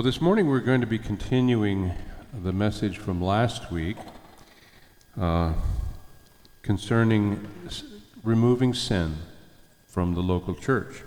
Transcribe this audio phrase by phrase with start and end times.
[0.00, 1.92] Well, this morning we're going to be continuing
[2.32, 3.98] the message from last week
[5.20, 5.52] uh,
[6.62, 7.82] concerning s-
[8.24, 9.16] removing sin
[9.88, 11.02] from the local church.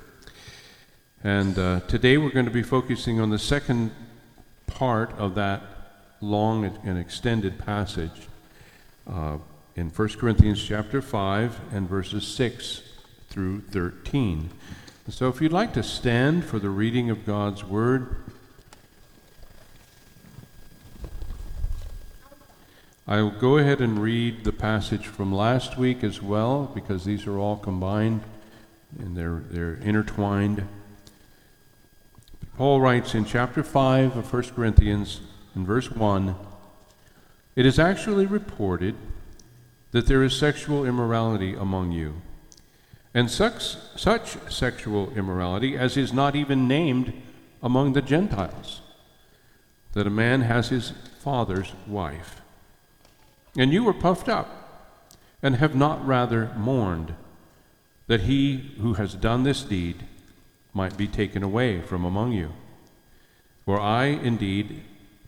[1.23, 3.89] And uh, today we're going to be focusing on the second
[4.67, 5.63] part of that
[6.21, 8.27] long and extended passage
[9.09, 9.39] uh,
[9.75, 12.83] in 1 Corinthians chapter 5 and verses 6
[13.29, 14.51] through 13.
[15.09, 18.17] So if you'd like to stand for the reading of God's word,
[23.05, 27.37] I'll go ahead and read the passage from last week as well, because these are
[27.37, 28.21] all combined
[28.97, 30.65] and they're, they're intertwined.
[32.55, 35.19] Paul writes in chapter 5 of 1 Corinthians,
[35.53, 36.33] in verse 1
[37.57, 38.95] It is actually reported
[39.91, 42.21] that there is sexual immorality among you,
[43.13, 47.11] and such, such sexual immorality as is not even named
[47.61, 48.79] among the Gentiles,
[49.91, 52.42] that a man has his father's wife.
[53.57, 55.09] And you were puffed up,
[55.41, 57.13] and have not rather mourned,
[58.07, 60.03] that he who has done this deed
[60.73, 62.51] might be taken away from among you.
[63.65, 64.81] For I, indeed,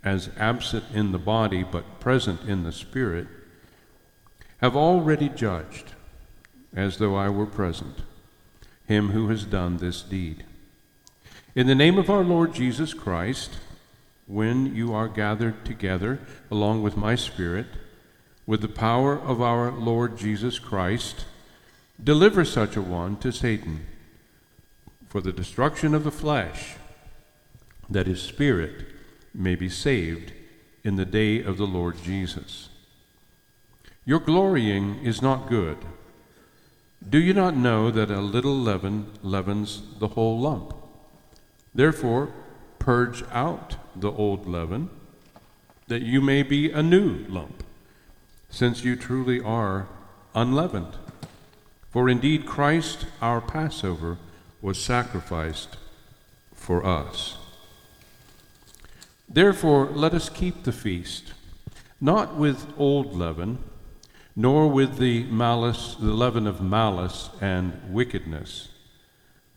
[0.04, 3.28] as absent in the body, but present in the Spirit,
[4.58, 5.94] have already judged,
[6.76, 8.00] as though I were present,
[8.88, 10.46] him who has done this deed.
[11.56, 13.58] In the name of our Lord Jesus Christ,
[14.28, 17.68] when you are gathered together along with my Spirit,
[18.46, 21.26] with the power of our Lord Jesus Christ,
[22.02, 23.86] deliver such a one to Satan
[25.10, 26.76] for the destruction of the flesh,
[27.90, 28.86] that his spirit
[29.34, 30.32] may be saved
[30.84, 32.70] in the day of the Lord Jesus.
[34.06, 35.78] Your glorying is not good.
[37.08, 40.76] Do you not know that a little leaven leavens the whole lump?
[41.74, 42.32] Therefore,
[42.78, 44.90] purge out the old leaven,
[45.88, 47.65] that you may be a new lump
[48.56, 49.86] since you truly are
[50.34, 50.96] unleavened.
[51.90, 54.18] For indeed Christ, our Passover,
[54.62, 55.76] was sacrificed
[56.54, 57.36] for us.
[59.28, 61.34] Therefore, let us keep the feast,
[62.00, 63.58] not with old leaven,
[64.38, 68.70] nor with the malice, the leaven of malice and wickedness,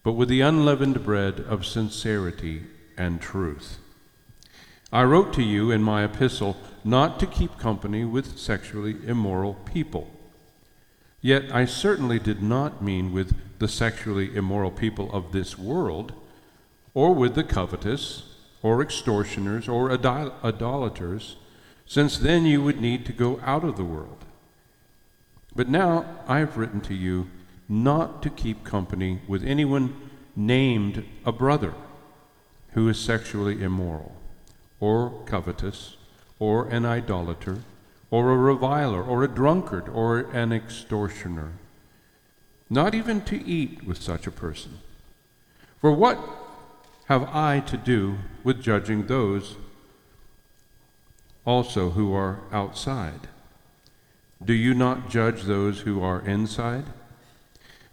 [0.02, 2.64] but with the unleavened bread of sincerity
[2.96, 3.78] and truth.
[4.92, 6.56] I wrote to you in my epistle
[6.88, 10.10] not to keep company with sexually immoral people.
[11.20, 16.14] Yet I certainly did not mean with the sexually immoral people of this world,
[16.94, 21.36] or with the covetous, or extortioners, or idol- idolaters,
[21.84, 24.24] since then you would need to go out of the world.
[25.54, 27.28] But now I have written to you
[27.68, 29.94] not to keep company with anyone
[30.34, 31.74] named a brother
[32.72, 34.16] who is sexually immoral
[34.80, 35.97] or covetous,
[36.38, 37.58] or an idolater,
[38.10, 41.52] or a reviler, or a drunkard, or an extortioner.
[42.70, 44.78] Not even to eat with such a person.
[45.80, 46.18] For what
[47.06, 49.56] have I to do with judging those
[51.44, 53.26] also who are outside?
[54.44, 56.84] Do you not judge those who are inside?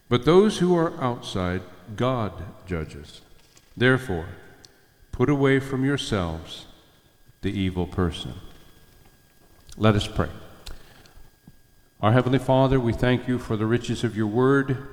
[0.09, 1.62] But those who are outside,
[1.95, 2.33] God
[2.67, 3.22] judges.
[3.77, 4.27] Therefore,
[5.12, 6.65] put away from yourselves
[7.45, 8.33] the evil person.
[9.78, 10.29] Let us pray.
[12.01, 14.88] Our Heavenly Father, we thank you for the riches of your word.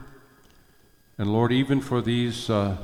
[1.16, 2.76] And Lord, even for these uh,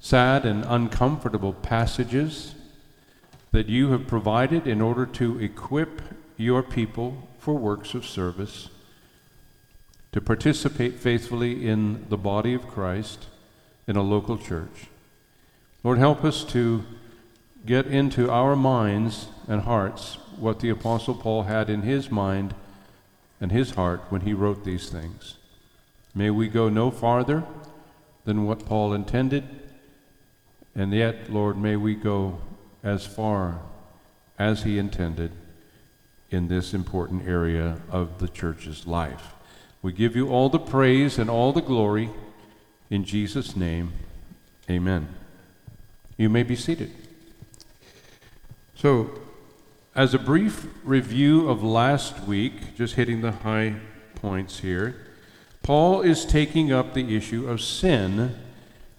[0.00, 2.54] sad and uncomfortable passages
[3.50, 6.00] that you have provided in order to equip
[6.38, 8.70] your people for works of service,
[10.12, 13.26] to participate faithfully in the body of Christ
[13.86, 14.86] in a local church.
[15.84, 16.86] Lord, help us to
[17.68, 22.54] get into our minds and hearts what the Apostle Paul had in his mind
[23.42, 25.36] and his heart when he wrote these things.
[26.14, 27.44] May we go no farther
[28.24, 29.44] than what Paul intended,
[30.74, 32.38] and yet, Lord, may we go
[32.82, 33.60] as far
[34.38, 35.32] as he intended
[36.30, 39.34] in this important area of the church's life.
[39.82, 42.08] We give you all the praise and all the glory
[42.88, 43.92] in Jesus' name.
[44.70, 45.08] Amen.
[46.16, 47.07] You may be seated.
[48.80, 49.10] So,
[49.96, 53.74] as a brief review of last week, just hitting the high
[54.14, 55.04] points here,
[55.64, 58.36] Paul is taking up the issue of sin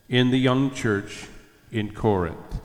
[0.10, 1.28] in the young church
[1.72, 2.60] in Corinth.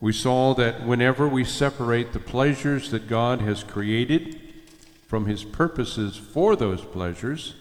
[0.00, 4.40] We saw that whenever we separate the pleasures that God has created
[5.06, 7.54] from his purposes for those pleasures,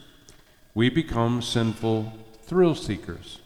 [0.73, 2.11] we become sinful
[2.41, 3.37] thrill seekers,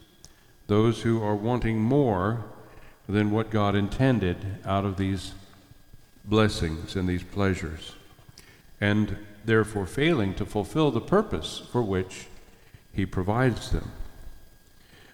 [0.68, 2.46] those who are wanting more
[3.08, 5.34] than what God intended out of these
[6.24, 7.94] blessings and these pleasures,
[8.82, 12.26] and therefore failing to fulfill the purpose for which
[12.92, 13.92] He provides them.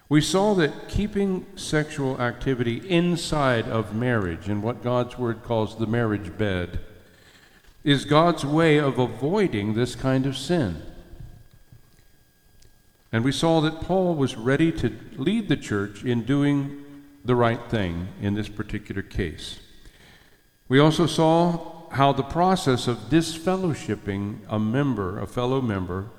[0.08, 5.88] We saw that keeping sexual activity inside of marriage, in what God's Word calls the
[5.88, 6.80] marriage bed,
[7.84, 10.82] is God's way of avoiding this kind of sin.
[13.12, 16.81] And we saw that Paul was ready to lead the church in doing
[17.24, 19.60] the right thing in this particular case.
[20.68, 26.10] We also saw how the process of disfellowshipping a member, a fellow member,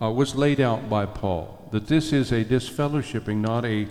[0.00, 1.68] uh, was laid out by Paul.
[1.72, 3.88] That this is a disfellowshipping, not a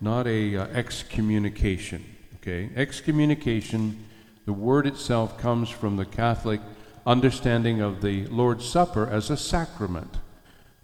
[0.00, 2.04] not a uh, excommunication.
[2.36, 4.04] Okay, excommunication.
[4.46, 6.60] The word itself comes from the Catholic
[7.06, 10.18] understanding of the Lord's Supper as a sacrament,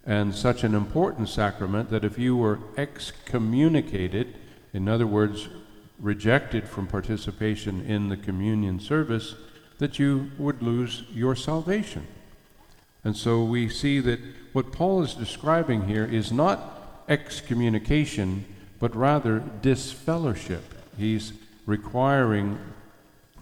[0.05, 4.35] and such an important sacrament that if you were excommunicated,
[4.75, 5.49] in other words,
[5.99, 9.37] rejected from participation in the communion service,
[9.79, 12.07] that you would lose your salvation.
[13.05, 14.21] And so we see that
[14.53, 18.45] what Paul is describing here is not excommunication,
[18.81, 20.65] but rather disfellowship.
[20.99, 21.33] He's
[21.67, 22.59] requiring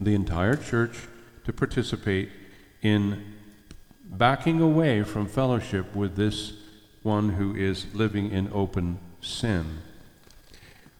[0.00, 1.08] the entire church
[1.44, 2.30] to participate
[2.82, 3.34] in
[4.04, 6.52] backing away from fellowship with this
[7.02, 9.78] one who is living in open sin.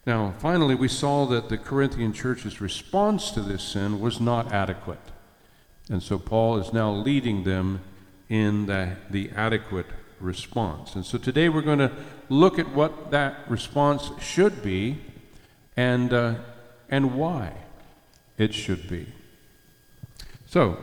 [0.05, 4.99] Now, finally, we saw that the Corinthian church's response to this sin was not adequate.
[5.89, 7.81] And so Paul is now leading them
[8.29, 9.85] in the, the adequate
[10.19, 10.95] response.
[10.95, 11.91] And so today we're going to
[12.29, 14.99] look at what that response should be
[15.77, 16.35] and, uh,
[16.89, 17.53] and why
[18.37, 19.07] it should be.
[20.47, 20.77] So,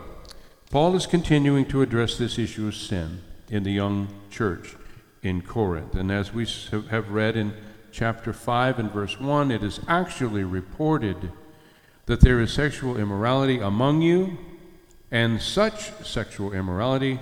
[0.71, 4.77] Paul is continuing to address this issue of sin in the young church
[5.23, 5.95] in Corinth.
[5.95, 6.47] And as we
[6.91, 7.55] have read in
[7.93, 11.33] chapter 5 and verse 1, it is actually reported
[12.07, 14.39] that there is sexual immorality among you,
[15.11, 17.19] and such sexual immorality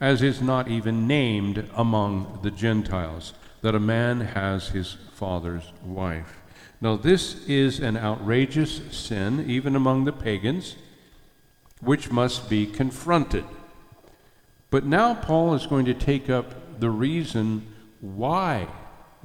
[0.00, 3.32] as is not even named among the Gentiles,
[3.62, 6.40] that a man has his father's wife.
[6.80, 10.76] Now, this is an outrageous sin, even among the pagans,
[11.80, 13.44] which must be confronted.
[14.70, 17.66] But now Paul is going to take up the reason
[18.00, 18.66] why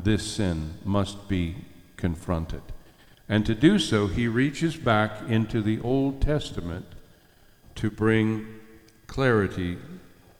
[0.03, 1.55] this sin must be
[1.97, 2.61] confronted.
[3.27, 6.85] And to do so, he reaches back into the Old Testament
[7.75, 8.47] to bring
[9.07, 9.77] clarity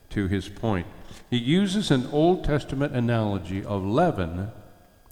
[0.10, 0.88] to his point.
[1.30, 4.52] He uses an Old Testament analogy of leaven,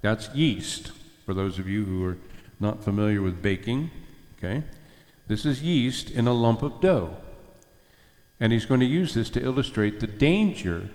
[0.01, 0.91] that's yeast,
[1.25, 2.17] for those of you who are
[2.59, 3.91] not familiar with baking,
[4.38, 4.63] okay?
[5.27, 7.15] This is yeast in a lump of dough.
[8.39, 10.89] And he's going to use this to illustrate the danger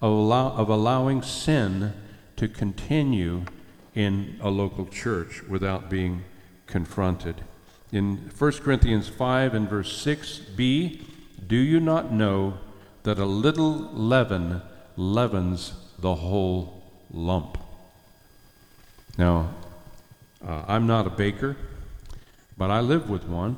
[0.00, 1.92] of, allow, of allowing sin
[2.38, 3.44] to continue
[3.94, 6.24] in a local church without being
[6.66, 7.42] confronted.
[7.90, 11.02] In 1 Corinthians 5 and verse 6b,
[11.46, 12.58] do you not know
[13.02, 14.62] that a little leaven
[14.96, 17.58] leavens the whole lump?
[19.16, 19.54] Now,
[20.46, 21.56] uh, I'm not a baker,
[22.56, 23.56] but I live with one.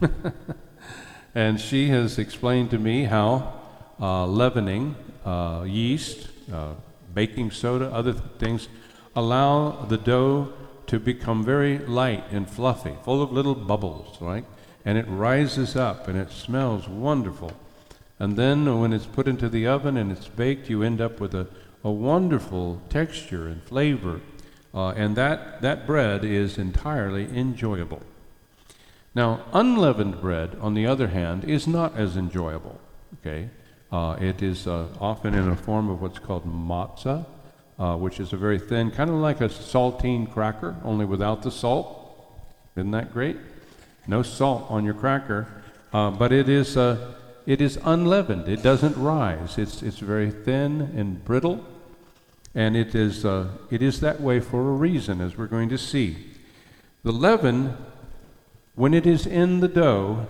[1.34, 3.52] and she has explained to me how
[4.00, 6.74] uh, leavening, uh, yeast, uh,
[7.14, 8.68] baking soda, other th- things,
[9.14, 10.52] allow the dough
[10.86, 14.44] to become very light and fluffy, full of little bubbles, right?
[14.84, 17.52] And it rises up and it smells wonderful.
[18.18, 21.34] And then when it's put into the oven and it's baked, you end up with
[21.34, 21.46] a,
[21.84, 24.20] a wonderful texture and flavor.
[24.74, 28.02] Uh, and that, that bread is entirely enjoyable.
[29.14, 32.80] Now, unleavened bread, on the other hand, is not as enjoyable.
[33.20, 33.50] Okay?
[33.92, 37.26] Uh, it is uh, often in a form of what's called matzah,
[37.78, 41.50] uh, which is a very thin, kind of like a saltine cracker, only without the
[41.50, 41.96] salt.
[42.76, 43.36] Isn't that great?
[44.06, 45.48] No salt on your cracker,
[45.92, 47.14] uh, but it is, uh,
[47.46, 48.48] it is unleavened.
[48.48, 49.58] It doesn't rise.
[49.58, 51.64] It's, it's very thin and brittle,
[52.54, 55.78] and it is, uh, it is that way for a reason, as we're going to
[55.78, 56.16] see.
[57.02, 57.76] The leaven,
[58.76, 60.28] when it is in the dough,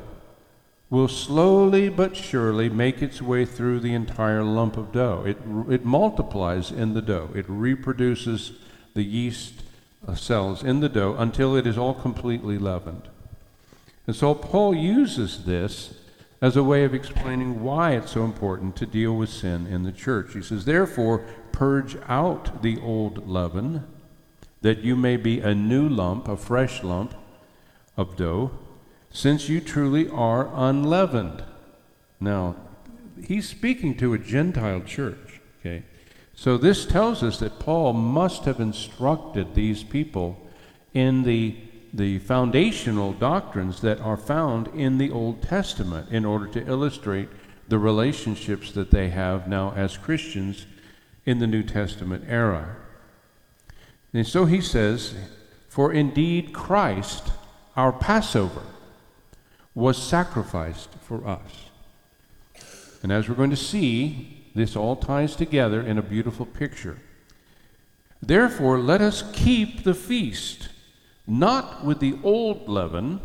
[0.90, 5.22] will slowly but surely make its way through the entire lump of dough.
[5.24, 5.38] It,
[5.72, 8.52] it multiplies in the dough, it reproduces
[8.94, 9.62] the yeast
[10.06, 13.08] uh, cells in the dough until it is all completely leavened.
[14.06, 15.94] And so Paul uses this
[16.42, 19.92] as a way of explaining why it's so important to deal with sin in the
[19.92, 20.32] church.
[20.32, 23.86] He says, Therefore, purge out the old leaven,
[24.62, 27.14] that you may be a new lump, a fresh lump
[27.96, 28.50] of dough
[29.10, 31.42] since you truly are unleavened.
[32.20, 32.56] Now,
[33.22, 35.82] he's speaking to a Gentile church, okay?
[36.34, 40.46] So this tells us that Paul must have instructed these people
[40.94, 41.56] in the
[41.92, 47.28] the foundational doctrines that are found in the Old Testament in order to illustrate
[47.68, 50.66] the relationships that they have now as Christians
[51.26, 52.76] in the New Testament era.
[54.12, 55.14] And so he says,
[55.68, 57.30] For indeed Christ,
[57.76, 58.62] our Passover,
[59.74, 61.70] was sacrificed for us.
[63.02, 66.98] And as we're going to see, this all ties together in a beautiful picture.
[68.22, 70.68] Therefore, let us keep the feast,
[71.26, 73.20] not with the old leaven,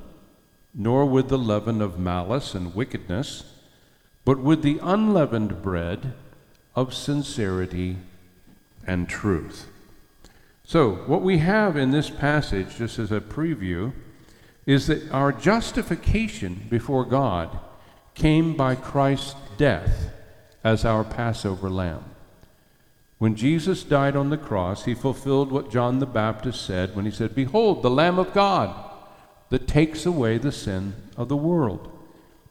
[0.73, 3.43] nor with the leaven of malice and wickedness,
[4.23, 6.13] but with the unleavened bread
[6.75, 7.97] of sincerity
[8.85, 9.67] and truth.
[10.63, 13.93] So, what we have in this passage, just as a preview,
[14.65, 17.59] is that our justification before God
[18.13, 20.09] came by Christ's death
[20.63, 22.03] as our Passover lamb.
[23.17, 27.11] When Jesus died on the cross, he fulfilled what John the Baptist said when he
[27.11, 28.75] said, Behold, the Lamb of God
[29.49, 31.91] that takes away the sin of the world.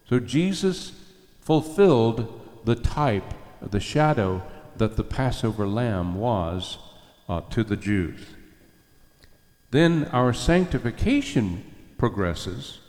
[0.09, 0.92] So Jesus
[1.40, 4.42] fulfilled the type, the shadow
[4.76, 6.78] that the Passover lamb was
[7.28, 8.21] uh, to the Jews.
[9.71, 11.64] Then our sanctification
[12.04, 12.80] progresses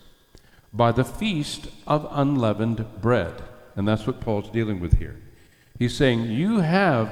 [0.73, 3.41] by the feast of unleavened bread.
[3.73, 5.15] And that's what Paul's dealing with here.
[5.79, 7.09] He's saying, You have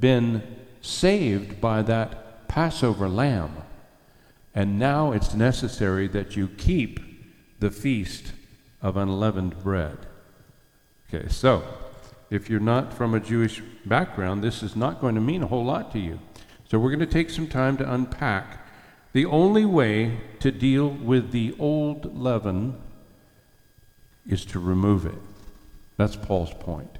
[0.00, 0.42] been
[0.80, 3.54] saved by that Passover lamb,
[4.54, 7.00] and now it's necessary that you keep
[7.60, 8.32] the feast
[8.80, 9.98] of unleavened bread.
[11.12, 11.64] Okay, so
[12.30, 15.66] if you're not from a Jewish background, this is not going to mean a whole
[15.66, 16.18] lot to you.
[16.66, 18.63] So we're going to take some time to unpack
[19.14, 22.76] the only way to deal with the old leaven
[24.28, 25.14] is to remove it.
[25.96, 26.98] That's Paul's point.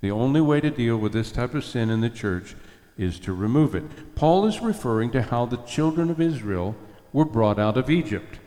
[0.00, 2.54] The only way to deal with this type of sin in the church
[2.96, 4.14] is to remove it.
[4.14, 6.76] Paul is referring to how the children of Israel
[7.12, 8.38] were brought out of Egypt.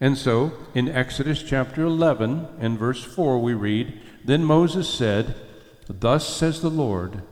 [0.00, 5.34] And so, in Exodus chapter 11 and verse 4, we read, Then Moses said,
[5.88, 7.22] Thus says the Lord,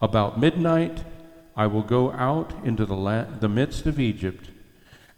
[0.00, 1.04] About midnight
[1.54, 4.48] I will go out into the, la- the midst of Egypt,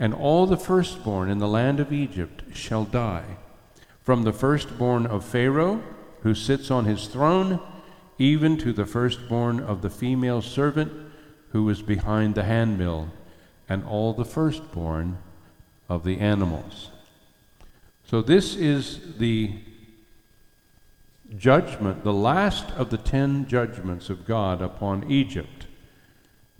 [0.05, 3.39] and all the firstborn in the land of Egypt shall die,
[4.03, 5.83] from the firstborn of Pharaoh,
[6.21, 7.59] who sits on his throne,
[8.19, 10.93] even to the firstborn of the female servant
[11.53, 13.09] who is behind the handmill,
[13.67, 15.17] and all the firstborn
[15.89, 16.91] of the animals.
[18.07, 19.55] So, this is the
[21.35, 25.67] judgment, the last of the ten judgments of God upon Egypt,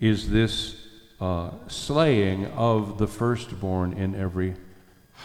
[0.01, 0.84] is this
[1.25, 4.55] uh, slaying of the firstborn in every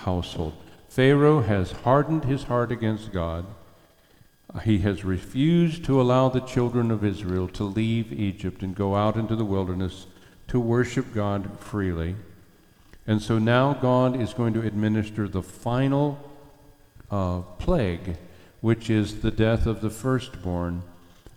[0.05, 0.53] household.
[0.87, 3.45] Pharaoh has hardened his heart against God.
[4.63, 9.17] He has refused to allow the children of Israel to leave Egypt and go out
[9.17, 10.07] into the wilderness
[10.47, 12.15] to worship God freely.
[13.05, 16.17] And so now God is going to administer the final
[17.11, 18.15] uh, plague,
[18.61, 20.81] which is the death of the firstborn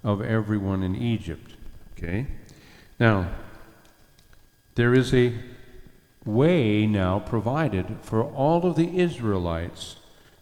[0.04, 1.54] of everyone in Egypt.
[1.98, 2.28] Okay?
[3.00, 3.28] Now,
[4.74, 5.34] there is a
[6.24, 9.96] way now provided for all of the Israelites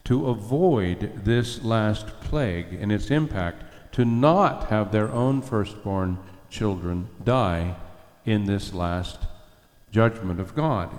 [0.04, 6.18] to avoid this last plague and its impact, to not have their own firstborn
[6.49, 7.76] children die
[8.25, 9.20] in this last
[9.90, 10.90] judgment of God.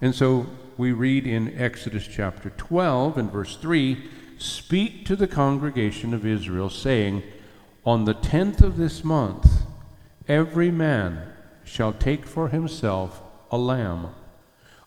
[0.00, 6.14] And so we read in Exodus chapter 12 and verse 3 Speak to the congregation
[6.14, 7.24] of Israel, saying,
[7.84, 9.62] On the tenth of this month,
[10.28, 11.32] every man
[11.68, 14.08] shall take for himself a lamb,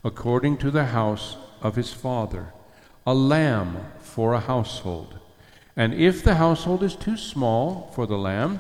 [0.03, 2.53] according to the house of his father
[3.05, 5.19] a lamb for a household.
[5.75, 8.59] And if the household is too small for the lamb,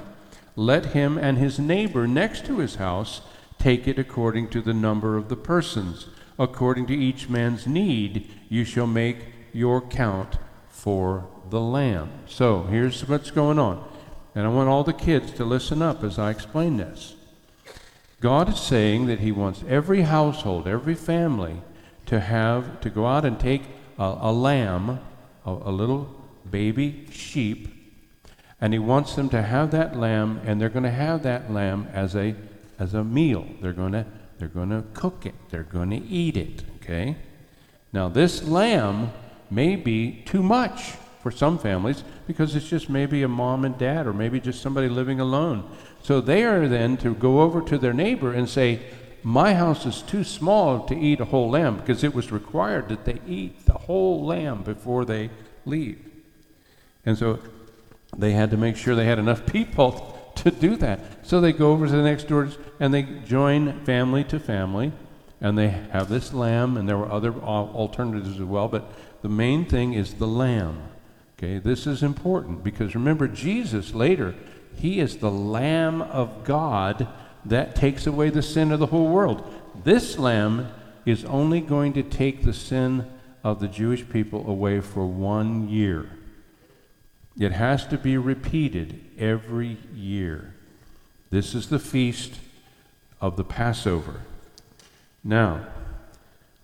[0.55, 3.21] let him and his neighbor next to his house
[3.59, 6.07] take it according to the number of the persons.
[6.39, 9.17] According to each man's need, you shall make
[9.53, 10.37] your count
[10.69, 12.09] for the lamb.
[12.27, 13.87] So here's what's going on.
[14.33, 17.15] And I want all the kids to listen up as I explain this.
[18.21, 21.61] God is saying that He wants every household, every family,
[22.05, 23.63] to have to go out and take
[23.97, 24.99] a, a lamb,
[25.45, 27.67] a, a little baby sheep,
[28.59, 31.87] and he wants them to have that lamb, and they're going to have that lamb
[31.91, 32.35] as a
[32.77, 33.45] as a meal.
[33.59, 34.05] They're going to
[34.37, 35.35] they're going to cook it.
[35.49, 36.63] They're going to eat it.
[36.75, 37.15] Okay.
[37.91, 39.11] Now this lamb
[39.49, 44.05] may be too much for some families because it's just maybe a mom and dad,
[44.05, 45.69] or maybe just somebody living alone.
[46.03, 48.81] So they are then to go over to their neighbor and say,
[49.23, 53.05] my house is too small to eat a whole lamb because it was required that
[53.05, 55.29] they eat the whole lamb before they
[55.65, 55.99] leave.
[57.05, 57.39] And so
[58.17, 60.99] they had to make sure they had enough people to do that.
[61.27, 64.91] So they go over to the next doors and they join family to family
[65.41, 68.91] and they have this lamb, and there were other alternatives as well, but
[69.23, 70.83] the main thing is the lamb.
[71.37, 74.35] Okay, this is important because remember, Jesus later,
[74.75, 77.07] he is the Lamb of God
[77.45, 79.43] that takes away the sin of the whole world.
[79.83, 80.69] This lamb
[81.05, 83.07] is only going to take the sin
[83.43, 86.09] of the Jewish people away for one year.
[87.39, 90.53] It has to be repeated every year.
[91.29, 92.39] This is the feast
[93.19, 94.21] of the Passover.
[95.23, 95.65] Now,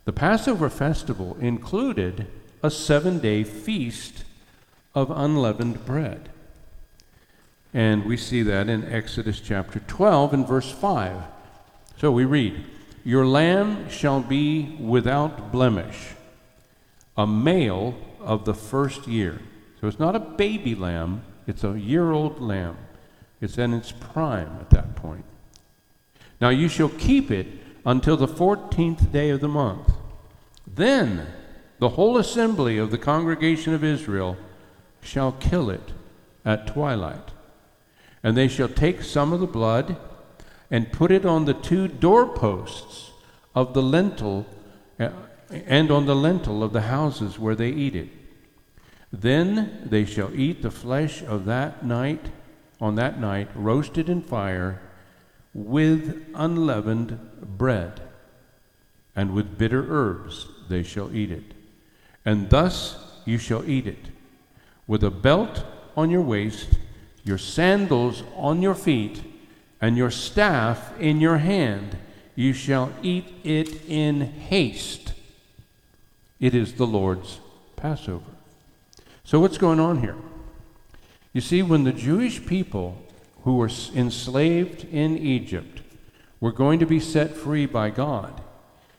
[0.06, 2.28] the Passover festival included
[2.62, 4.24] a seven day feast
[4.94, 6.30] of unleavened bread.
[7.74, 11.22] And we see that in Exodus chapter 12 and verse 5.
[12.00, 12.64] So we read,
[13.04, 16.14] Your lamb shall be without blemish,
[17.18, 19.42] a male of the first year.
[19.80, 22.78] So it's not a baby lamb, it's a year old lamb.
[23.40, 25.26] It's in its prime at that point.
[26.42, 27.48] Now you shall keep it
[27.86, 29.94] until the fourteenth day of the month.
[30.66, 31.28] Then
[31.80, 34.38] the whole assembly of the congregation of Israel
[35.02, 35.94] shall kill it
[36.44, 37.32] at twilight.
[38.27, 39.96] And they shall take some of the blood
[40.69, 43.12] and put it on the two doorposts
[43.55, 44.46] of the lintel
[45.00, 45.12] uh,
[45.50, 48.10] and on the lintel of the houses where they eat it.
[49.13, 52.25] Then they shall eat the flesh of that night,
[52.81, 54.81] on that night, roasted in fire,
[55.53, 57.17] with unleavened
[57.57, 58.01] bread,
[59.15, 61.53] and with bitter herbs they shall eat it.
[62.25, 64.10] And thus you shall eat it,
[64.86, 65.63] with a belt
[65.96, 66.77] on your waist,
[67.27, 69.22] your sandals on your feet,
[69.81, 71.98] and your staff in your hand.
[72.36, 75.13] You shall eat it in haste.
[76.39, 77.39] It is the Lord's
[77.75, 78.31] Passover.
[79.24, 80.15] So, what's going on here?
[81.34, 82.98] You see, when the Jewish people
[83.43, 85.81] who were enslaved in Egypt
[86.39, 88.41] were going to be set free by God,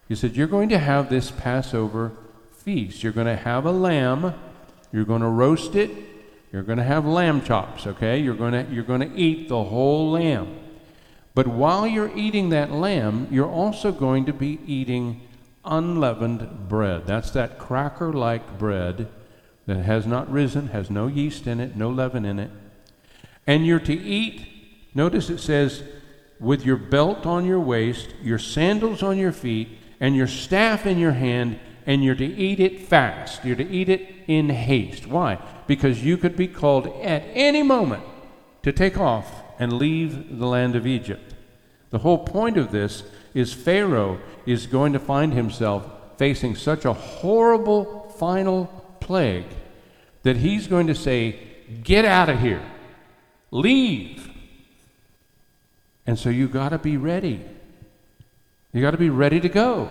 [0.09, 2.13] He said, You're going to have this Passover
[2.53, 3.03] feast.
[3.03, 4.35] You're going to have a lamb,
[4.93, 5.91] you're going to roast it,
[6.53, 8.19] you're going to have lamb chops, okay?
[8.19, 10.59] You're going to, you're going to eat the whole lamb.
[11.35, 15.21] But while you're eating that lamb, you're also going to be eating
[15.65, 17.07] unleavened bread.
[17.07, 19.09] That's that cracker like bread
[19.67, 22.51] that has not risen, has no yeast in it, no leaven in it.
[23.47, 24.47] And you're to eat,
[24.95, 25.83] notice it says,
[26.41, 29.69] with your belt on your waist, your sandals on your feet,
[30.01, 33.45] and your staff in your hand, and you're to eat it fast.
[33.45, 35.07] You're to eat it in haste.
[35.07, 35.39] Why?
[35.69, 38.03] Because you could be called at any moment
[38.65, 41.35] to take off and leave the land of Egypt.
[41.91, 43.05] The whole point of this
[43.35, 48.67] is Pharaoh is going to find himself facing such a horrible final
[49.01, 49.47] plague
[50.23, 51.39] that he's going to say,
[51.83, 52.63] Get out of here,
[53.51, 54.31] leave.
[56.07, 57.45] And so you got to be ready.
[58.73, 59.91] You got to be ready to go.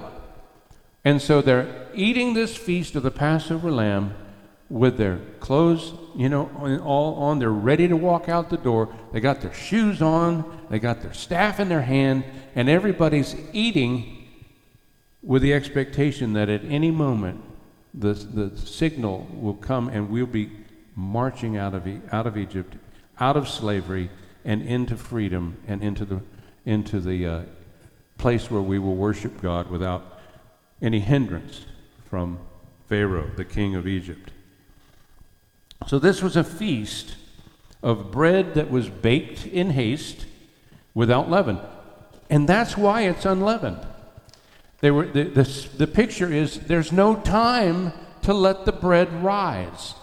[1.05, 4.15] And so they're eating this feast of the Passover lamb
[4.69, 7.39] with their clothes, you know, all on.
[7.39, 8.93] They're ready to walk out the door.
[9.13, 12.23] They got their shoes on, they got their staff in their hand,
[12.55, 14.27] and everybody's eating
[15.21, 17.43] with the expectation that at any moment
[17.93, 20.51] the, the signal will come and we'll be
[20.95, 22.75] marching out of, out of Egypt,
[23.19, 24.09] out of slavery,
[24.45, 26.21] and into freedom and into the,
[26.65, 27.41] into the uh,
[28.17, 30.19] place where we will worship God without
[30.81, 31.65] any hindrance
[32.09, 32.39] from
[32.87, 34.31] Pharaoh, the king of Egypt.
[35.85, 37.15] So, this was a feast
[37.83, 40.25] of bread that was baked in haste
[40.93, 41.59] without leaven.
[42.29, 43.85] And that's why it's unleavened.
[44.81, 49.93] They were, the, the, the picture is there's no time to let the bread rise.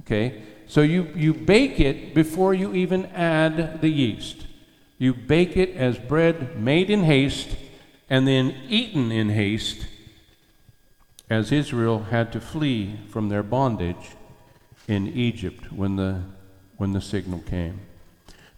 [0.00, 0.42] Okay?
[0.66, 4.46] So you, you bake it before you even add the yeast.
[4.98, 7.56] You bake it as bread made in haste
[8.10, 9.86] and then eaten in haste
[11.30, 14.16] as Israel had to flee from their bondage
[14.88, 16.22] in Egypt when the,
[16.76, 17.80] when the signal came.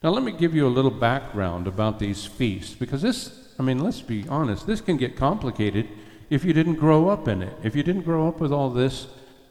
[0.02, 3.80] Now, let me give you a little background about these feasts because this I mean,
[3.80, 5.86] let's be honest, this can get complicated
[6.30, 7.52] if you didn't grow up in it.
[7.62, 9.08] If you didn't grow up with all this,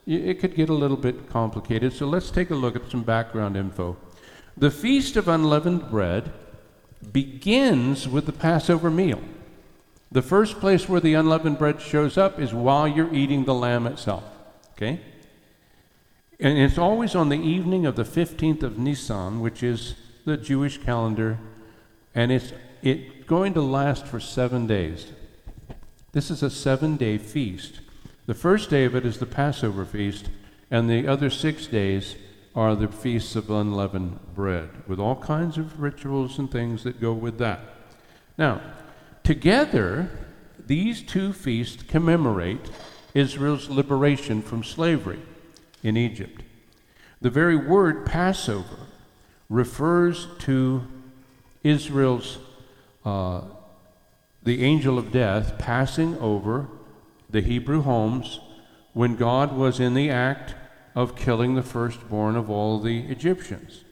[0.07, 1.93] it could get a little bit complicated.
[1.93, 3.97] So let's take a look at some background info.
[4.57, 6.31] The Feast of Unleavened Bread
[7.13, 9.21] begins with the Passover meal.
[10.11, 13.85] The first place where the unleavened bread shows up is while you're eating the lamb
[13.85, 14.23] itself.
[14.71, 15.01] Okay?
[16.39, 20.77] And it's always on the evening of the 15th of Nisan, which is the Jewish
[20.77, 21.37] calendar,
[22.15, 25.07] and it's it going to last for seven days.
[26.13, 27.81] This is a seven day feast.
[28.25, 30.29] The first day of it is the Passover feast,
[30.71, 32.15] and the other six days
[32.55, 37.11] are the feasts of unleavened bread, with all kinds of rituals and things that go
[37.11, 37.59] with that.
[38.37, 38.61] Now,
[39.23, 40.09] together,
[40.57, 42.69] these two feasts commemorate
[43.13, 45.19] Israel's liberation from slavery
[45.83, 46.43] in Egypt.
[47.21, 48.87] The very word Passover
[49.49, 50.83] refers to
[51.63, 52.37] Israel's,
[53.03, 53.41] uh,
[54.43, 56.67] the angel of death passing over
[57.29, 58.39] the Hebrew homes
[58.93, 60.55] when God was in the act
[60.95, 63.83] of killing the firstborn of all the Egyptians.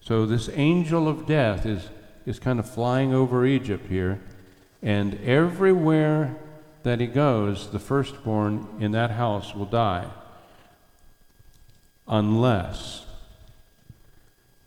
[0.00, 1.88] So this angel of death is,
[2.24, 4.20] is kind of flying over Egypt here,
[4.82, 6.36] and everywhere
[6.84, 10.06] that he goes, the firstborn in that house will die,
[12.08, 13.06] unless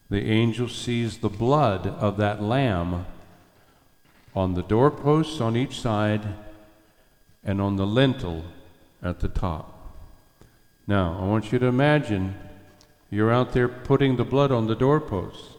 [0.10, 3.06] the angel sees the blood of that lamb
[4.36, 6.21] on the doorposts on each side
[7.43, 8.43] and on the lintel
[9.02, 9.95] at the top.
[10.88, 12.36] Now, I want you to imagine
[13.12, 15.56] you're out there putting the blood on the doorposts,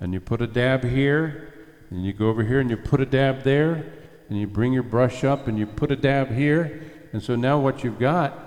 [0.00, 1.52] and you put a dab here,
[1.90, 3.92] and you go over here and you put a dab there,
[4.28, 6.82] and you bring your brush up and you put a dab here,
[7.12, 8.38] and so now what you've got,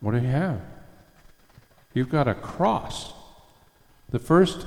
[0.00, 0.60] what do you have?
[1.94, 3.12] You've got a cross.
[4.10, 4.66] The first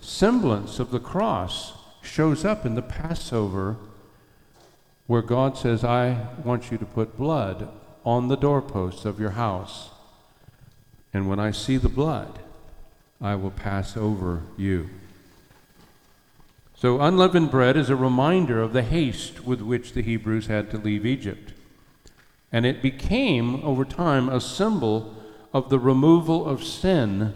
[0.00, 3.76] semblance of the cross shows up in the Passover
[5.06, 7.68] where God says, I want you to put blood
[8.04, 9.90] on the doorposts of your house.
[11.12, 12.38] And when I see the blood,
[13.20, 14.88] I will pass over you.
[16.74, 20.78] So, unleavened bread is a reminder of the haste with which the Hebrews had to
[20.78, 21.52] leave Egypt.
[22.50, 25.21] And it became, over time, a symbol
[25.52, 27.34] of the removal of sin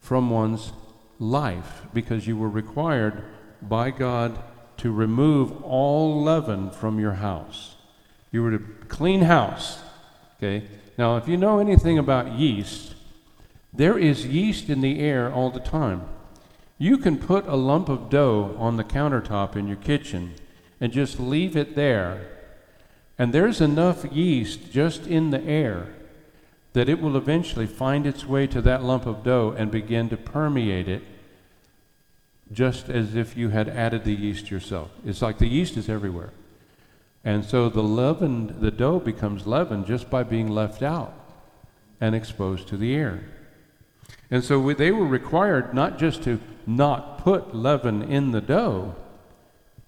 [0.00, 0.72] from one's
[1.18, 3.24] life, because you were required
[3.60, 4.38] by God
[4.78, 7.76] to remove all leaven from your house.
[8.30, 9.80] You were to clean house.
[10.36, 10.66] Okay?
[10.96, 12.94] Now, if you know anything about yeast,
[13.72, 16.02] there is yeast in the air all the time.
[16.78, 20.34] You can put a lump of dough on the countertop in your kitchen
[20.80, 22.26] and just leave it there,
[23.18, 25.88] and there's enough yeast just in the air
[26.72, 30.16] that it will eventually find its way to that lump of dough and begin to
[30.16, 31.02] permeate it
[32.52, 34.90] just as if you had added the yeast yourself.
[35.04, 36.30] It's like the yeast is everywhere.
[37.24, 41.14] And so the leaven, the dough becomes leavened just by being left out
[42.00, 43.24] and exposed to the air.
[44.30, 48.94] And so we, they were required not just to not put leaven in the dough,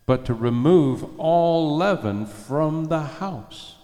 [0.05, 3.77] but to remove all leaven from the house.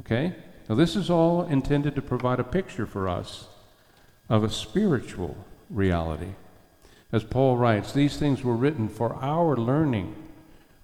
[0.00, 0.34] Okay?
[0.68, 3.48] Now, this is all intended to provide a picture for us
[4.28, 5.36] of a spiritual
[5.68, 6.34] reality.
[7.12, 10.14] As Paul writes, these things were written for our learning,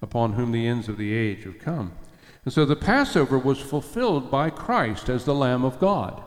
[0.01, 1.93] upon whom the ends of the age have come.
[2.45, 6.23] And so the Passover was fulfilled by Christ as the Lamb of God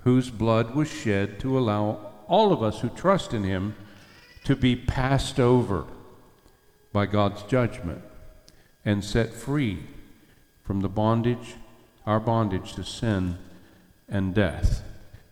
[0.00, 3.74] whose blood was shed to allow all of us who trust in him
[4.44, 5.84] to be passed over
[6.92, 8.02] by God's judgment
[8.84, 9.84] and set free
[10.64, 11.54] from the bondage,
[12.06, 13.38] our bondage to sin
[14.08, 14.82] and death.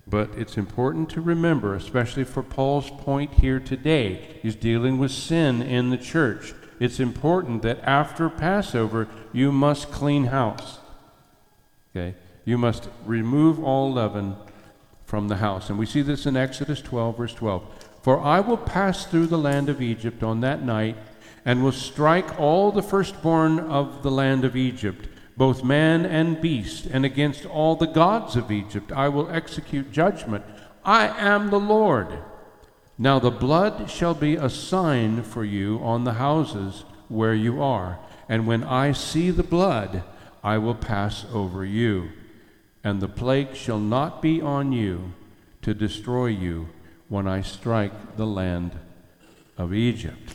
[0.07, 5.61] But it's important to remember, especially for Paul's point here today, he's dealing with sin
[5.61, 6.55] in the church.
[6.81, 10.79] It's important that after Passover, you must clean house.
[11.91, 12.15] Okay?
[12.45, 14.37] You must remove all leaven
[15.05, 15.69] from the house.
[15.69, 17.63] And we see this in Exodus 12, verse 12.
[18.03, 20.97] For I will pass through the land of Egypt on that night,
[21.45, 26.85] and will strike all the firstborn of the land of Egypt, both man and beast,
[26.85, 30.45] and against all the gods of Egypt I will execute judgment.
[30.85, 32.09] I am the Lord.
[32.99, 37.99] Now the blood shall be a sign for you on the houses where you are,
[38.29, 40.03] and when I see the blood,
[40.45, 42.11] I will pass over you
[42.85, 45.13] and the plague shall not be on you
[45.63, 46.69] to destroy you
[47.09, 48.73] when I strike the land
[49.57, 50.35] of Egypt.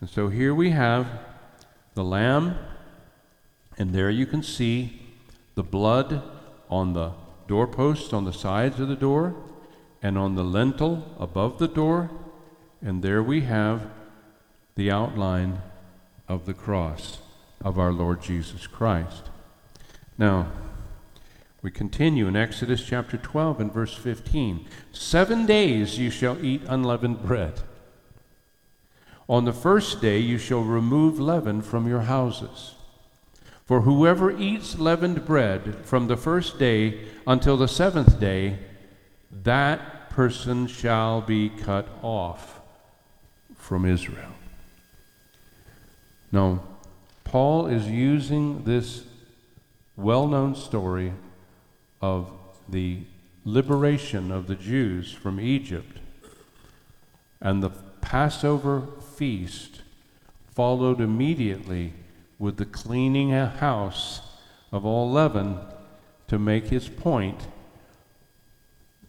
[0.00, 1.06] And so here we have
[1.94, 2.58] the lamb,
[3.80, 5.00] and there you can see
[5.54, 6.22] the blood
[6.68, 7.12] on the
[7.48, 9.34] doorposts on the sides of the door
[10.02, 12.10] and on the lintel above the door,
[12.82, 13.90] and there we have
[14.74, 15.62] the outline
[16.28, 17.20] of the cross
[17.64, 19.30] of our Lord Jesus Christ.
[20.18, 20.52] Now,
[21.62, 24.66] we continue in Exodus chapter 12 and verse 15.
[24.92, 27.62] Seven days you shall eat unleavened bread.
[29.26, 32.74] On the first day you shall remove leaven from your houses.
[33.70, 38.58] For whoever eats leavened bread from the first day until the seventh day,
[39.44, 42.60] that person shall be cut off
[43.54, 44.32] from Israel.
[46.32, 46.64] Now,
[47.22, 49.04] Paul is using this
[49.96, 51.12] well known story
[52.02, 52.28] of
[52.68, 53.02] the
[53.44, 55.98] liberation of the Jews from Egypt
[57.40, 59.82] and the Passover feast
[60.56, 61.92] followed immediately
[62.40, 64.22] with the cleaning house
[64.72, 65.58] of all leaven
[66.26, 67.46] to make his point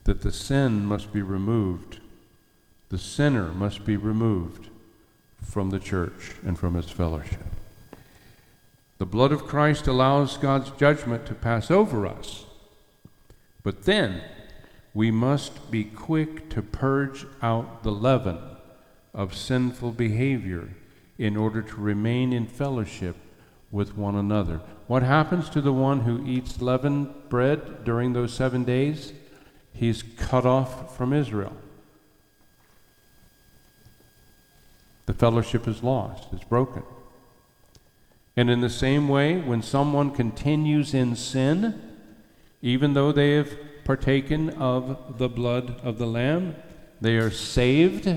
[0.04, 2.00] that the sin must be removed.
[2.90, 4.68] The sinner must be removed
[5.42, 7.46] from the church and from its fellowship.
[8.98, 12.46] The blood of Christ allows God's judgment to pass over us.
[13.64, 14.22] But then
[14.94, 18.40] we must be quick to purge out the leaven
[19.14, 20.70] of sinful behavior
[21.18, 23.16] in order to remain in fellowship
[23.72, 24.62] with one another.
[24.88, 29.14] What happens to the one who eats leavened bread during those seven days?
[29.74, 31.56] He's cut off from Israel.
[35.06, 36.84] The fellowship is lost, it's broken.
[38.38, 41.82] And in the same way, when someone continues in sin,
[42.62, 43.52] even though they have
[43.84, 46.56] partaken of the blood of the Lamb,
[47.02, 48.08] they are saved.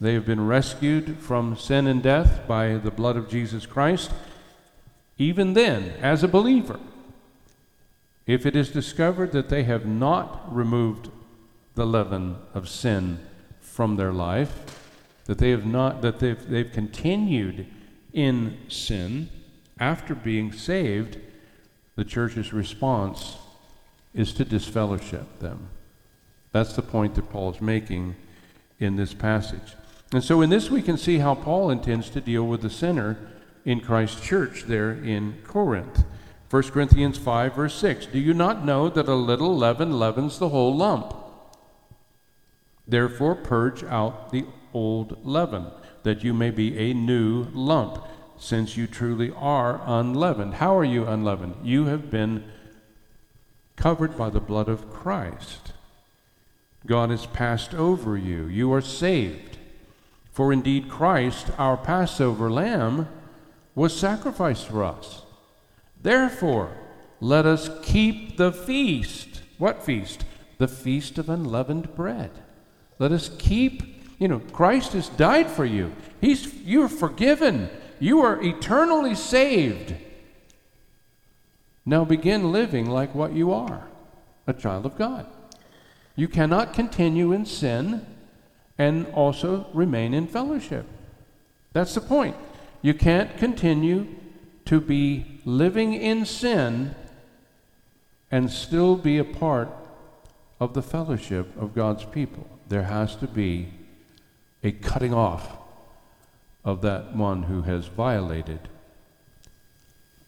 [0.00, 4.10] They have been rescued from sin and death by the blood of Jesus Christ.
[5.18, 6.78] Even then, as a believer,
[8.26, 11.10] if it is discovered that they have not removed
[11.74, 13.20] the leaven of sin
[13.60, 14.82] from their life,
[15.24, 17.66] that they have not that they've, they've continued
[18.12, 19.28] in sin
[19.78, 21.18] after being saved,
[21.96, 23.36] the church's response
[24.14, 25.68] is to disfellowship them.
[26.52, 28.16] That's the point that Paul is making
[28.78, 29.74] in this passage.
[30.12, 33.18] And so in this we can see how Paul intends to deal with the sinner
[33.64, 36.04] in Christ's church there in Corinth.
[36.48, 40.50] 1 Corinthians 5, verse 6 Do you not know that a little leaven leavens the
[40.50, 41.14] whole lump?
[42.86, 45.66] Therefore, purge out the old leaven,
[46.04, 48.04] that you may be a new lump,
[48.38, 50.54] since you truly are unleavened.
[50.54, 51.56] How are you unleavened?
[51.64, 52.44] You have been
[53.74, 55.72] covered by the blood of Christ.
[56.86, 58.46] God has passed over you.
[58.46, 59.55] You are saved.
[60.36, 63.08] For indeed, Christ, our Passover lamb,
[63.74, 65.22] was sacrificed for us.
[66.02, 66.76] Therefore,
[67.20, 69.40] let us keep the feast.
[69.56, 70.26] What feast?
[70.58, 72.32] The feast of unleavened bread.
[72.98, 75.94] Let us keep, you know, Christ has died for you.
[76.20, 77.70] He's you're forgiven.
[77.98, 79.94] You are eternally saved.
[81.86, 83.88] Now begin living like what you are,
[84.46, 85.26] a child of God.
[86.14, 88.04] You cannot continue in sin
[88.78, 90.86] and also remain in fellowship.
[91.72, 92.36] That's the point.
[92.82, 94.06] You can't continue
[94.66, 96.94] to be living in sin
[98.30, 99.68] and still be a part
[100.60, 102.46] of the fellowship of God's people.
[102.68, 103.68] There has to be
[104.62, 105.56] a cutting off
[106.64, 108.68] of that one who has violated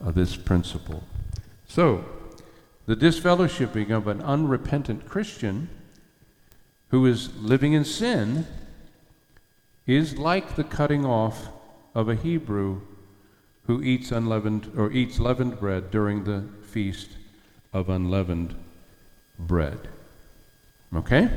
[0.05, 1.03] uh, this principle.
[1.67, 2.05] So,
[2.87, 5.69] the disfellowshipping of an unrepentant Christian
[6.89, 8.47] who is living in sin
[9.87, 11.49] is like the cutting off
[11.95, 12.81] of a Hebrew
[13.67, 17.11] who eats unleavened or eats leavened bread during the feast
[17.73, 18.55] of unleavened
[19.39, 19.89] bread.
[20.95, 21.29] Okay?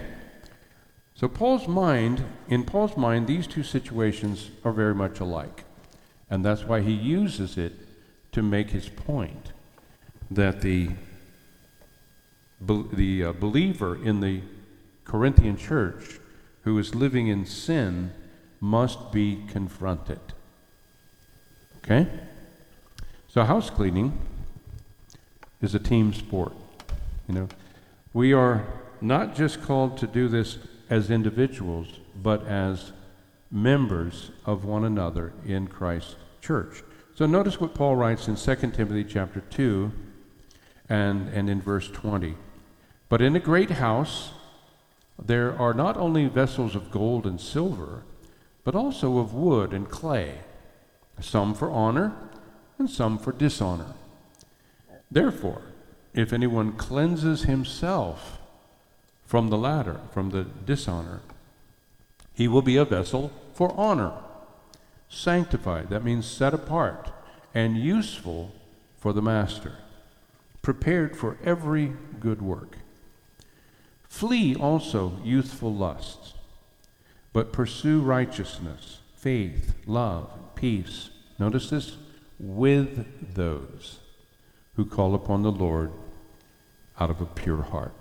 [1.15, 5.65] So Paul's mind, in Paul's mind, these two situations are very much alike.
[6.29, 7.73] And that's why he uses it
[8.31, 9.51] to make his point
[10.31, 10.91] that the,
[12.61, 14.41] the uh, believer in the
[15.11, 16.21] Corinthian church
[16.61, 18.13] who is living in sin
[18.61, 20.21] must be confronted.
[21.79, 22.07] Okay?
[23.27, 24.17] So house cleaning
[25.61, 26.53] is a team sport.
[27.27, 27.49] You know,
[28.13, 28.65] we are
[29.01, 31.87] not just called to do this as individuals,
[32.23, 32.93] but as
[33.51, 36.83] members of one another in Christ's church.
[37.15, 39.91] So notice what Paul writes in 2 Timothy chapter 2
[40.87, 42.35] and, and in verse 20.
[43.09, 44.31] But in a great house
[45.23, 48.03] there are not only vessels of gold and silver,
[48.63, 50.39] but also of wood and clay
[51.19, 52.13] some for honor
[52.79, 53.93] and some for dishonor.
[55.09, 55.61] Therefore,
[56.13, 58.39] if anyone cleanses himself
[59.25, 61.21] from the latter, from the dishonor,
[62.33, 64.13] he will be a vessel for honor,
[65.09, 67.11] sanctified, that means set apart,
[67.53, 68.51] and useful
[68.99, 69.75] for the master,
[70.61, 72.77] prepared for every good work.
[74.11, 76.33] Flee also youthful lusts,
[77.31, 81.09] but pursue righteousness, faith, love, peace.
[81.39, 81.95] Notice this
[82.37, 83.99] with those
[84.75, 85.93] who call upon the Lord
[86.99, 87.95] out of a pure heart.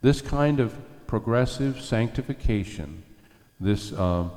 [0.00, 0.74] This kind of
[1.06, 3.04] progressive sanctification,
[3.60, 4.30] this uh,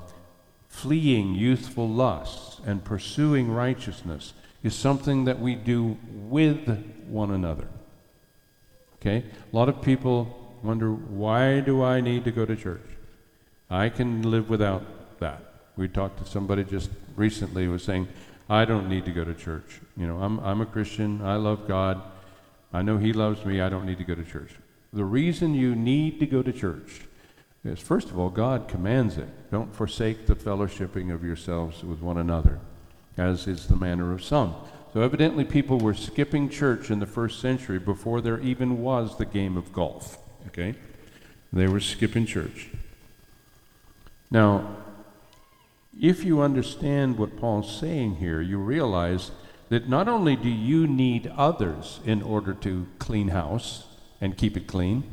[0.67, 6.67] fleeing youthful lusts and pursuing righteousness, is something that we do with
[7.08, 7.69] one another.
[8.97, 9.23] Okay?
[9.51, 12.86] A lot of people wonder, why do I need to go to church?
[13.69, 15.41] I can live without that.
[15.78, 18.08] We talked to somebody just recently who was saying,
[18.49, 19.82] I don't need to go to church.
[19.97, 21.21] You know, I'm, I'm a Christian.
[21.21, 22.01] I love God.
[22.73, 23.62] I know He loves me.
[23.62, 24.51] I don't need to go to church.
[24.93, 27.01] The reason you need to go to church
[27.63, 29.28] is, first of all, God commands it.
[29.51, 32.60] Don't forsake the fellowshipping of yourselves with one another,
[33.17, 34.56] as is the manner of some.
[34.93, 39.25] So, evidently, people were skipping church in the first century before there even was the
[39.25, 40.17] game of golf.
[40.47, 40.75] Okay?
[41.51, 42.69] They were skipping church.
[44.31, 44.75] Now,
[45.99, 49.31] if you understand what Paul's saying here, you realize
[49.69, 53.86] that not only do you need others in order to clean house
[54.19, 55.03] and keep it clean,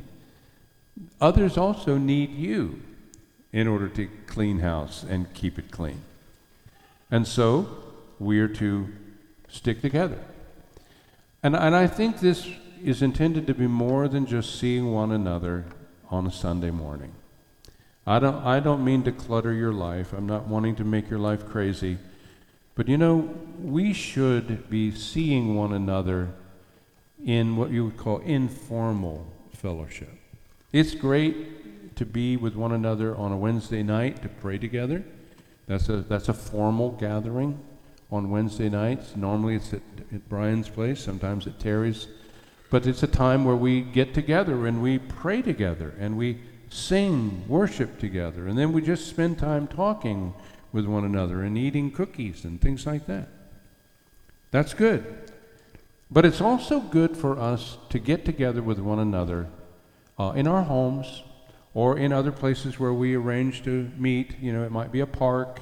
[1.20, 2.82] others also need you
[3.52, 6.00] in order to clean house and keep it clean.
[7.10, 7.68] And so
[8.18, 8.88] we are to
[9.48, 10.18] stick together.
[11.42, 12.48] And, and I think this
[12.82, 15.64] is intended to be more than just seeing one another
[16.10, 17.12] on a Sunday morning.
[18.06, 20.12] I don't, I don't mean to clutter your life.
[20.12, 21.98] I'm not wanting to make your life crazy.
[22.74, 26.30] But you know, we should be seeing one another
[27.24, 30.10] in what you would call informal fellowship.
[30.72, 35.04] It's great to be with one another on a Wednesday night to pray together.
[35.68, 37.60] That's a, that's a formal gathering
[38.10, 39.14] on Wednesday nights.
[39.14, 42.08] Normally it's at, at Brian's place, sometimes at Terry's.
[42.72, 47.44] But it's a time where we get together and we pray together and we sing,
[47.46, 50.32] worship together, and then we just spend time talking
[50.72, 53.28] with one another and eating cookies and things like that.
[54.52, 55.04] That's good.
[56.10, 59.48] But it's also good for us to get together with one another
[60.18, 61.24] uh, in our homes
[61.74, 64.40] or in other places where we arrange to meet.
[64.40, 65.60] You know, it might be a park,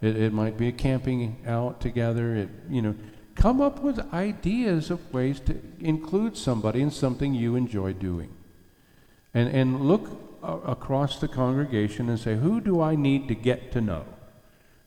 [0.00, 2.36] it, it might be a camping out together.
[2.36, 2.94] It, you know,
[3.42, 8.28] come up with ideas of ways to include somebody in something you enjoy doing.
[9.34, 10.10] And, and look
[10.44, 14.04] a- across the congregation and say, who do I need to get to know?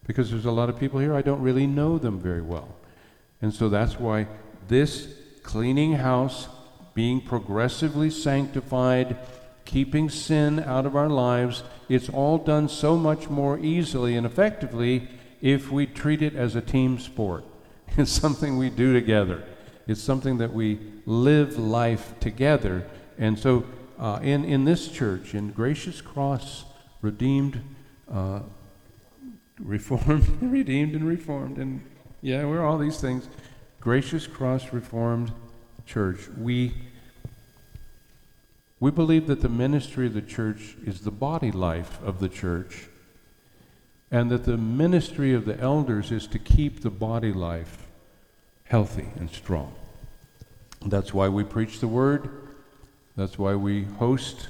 [0.08, 2.78] Because there's a lot of people here, I don't really know them very well.
[3.42, 4.26] And so that's why
[4.70, 5.10] this
[5.44, 6.48] cleaning house,
[6.94, 9.18] being progressively sanctified,
[9.66, 15.10] keeping sin out of our lives, it's all done so much more easily and effectively
[15.42, 17.44] if we treat it as a team sport.
[17.98, 19.42] It's something we do together.
[19.88, 22.86] It's something that we live life together.
[23.18, 23.66] And so,
[23.98, 26.66] uh, in, in this church, in Gracious Cross
[27.02, 27.62] Redeemed,
[28.12, 28.42] uh,
[29.60, 31.82] Reformed, Redeemed, and Reformed, and
[32.22, 33.30] yeah, we're all these things.
[33.80, 35.32] Gracious Cross Reformed
[35.86, 36.74] Church, we
[38.82, 42.88] we believe that the ministry of the church is the body life of the church,
[44.12, 47.85] and that the ministry of the elders is to keep the body life
[48.66, 49.74] healthy and strong.
[50.86, 52.30] That's why we preach the word.
[53.16, 54.50] That's why we host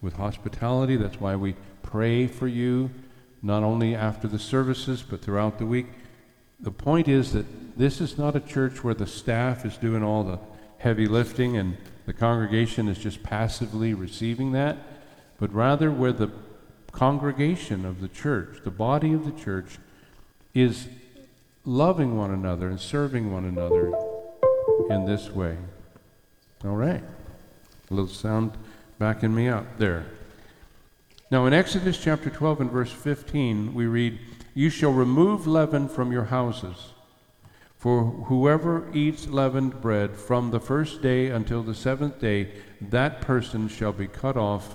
[0.00, 0.96] with hospitality.
[0.96, 2.90] That's why we pray for you,
[3.42, 5.86] not only after the services, but throughout the week.
[6.58, 10.24] The point is that this is not a church where the staff is doing all
[10.24, 10.38] the
[10.78, 14.78] heavy lifting and the congregation is just passively receiving that,
[15.38, 16.30] but rather where the
[16.92, 19.78] congregation of the church, the body of the church,
[20.54, 20.88] is
[21.64, 23.92] loving one another and serving one another
[24.88, 25.56] in this way.
[26.64, 27.02] All right.
[27.90, 28.52] A little sound
[28.98, 30.06] backing me up there.
[31.30, 34.18] Now, in Exodus chapter 12 and verse 15, we read,
[34.54, 36.92] You shall remove leaven from your houses.
[37.78, 43.68] For whoever eats leavened bread from the first day until the seventh day, that person
[43.68, 44.74] shall be cut off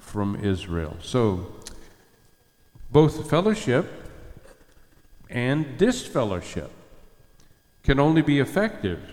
[0.00, 0.96] from Israel.
[1.02, 1.52] So,
[2.90, 4.05] both fellowship
[5.28, 6.70] and disfellowship
[7.82, 9.12] can only be effective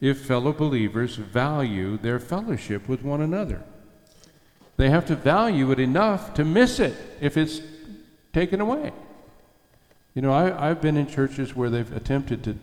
[0.00, 3.62] if fellow believers value their fellowship with one another.
[4.76, 7.60] They have to value it enough to miss it if it's
[8.32, 8.92] taken away.
[10.14, 12.56] You know, I, have been in churches where they've attempted to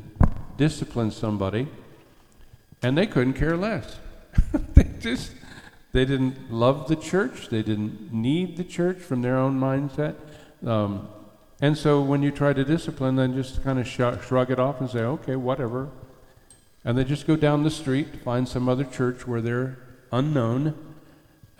[0.57, 1.67] discipline somebody,
[2.81, 3.99] and they couldn't care less.
[4.73, 5.31] they just
[5.93, 7.49] they didn't love the church.
[7.49, 10.15] They didn't need the church from their own mindset.
[10.65, 11.07] Um,
[11.61, 14.79] and so when you try to discipline, then just kind of sh- shrug it off
[14.79, 15.89] and say, okay, whatever.
[16.83, 19.77] And they just go down the street, find some other church where they're
[20.11, 20.75] unknown,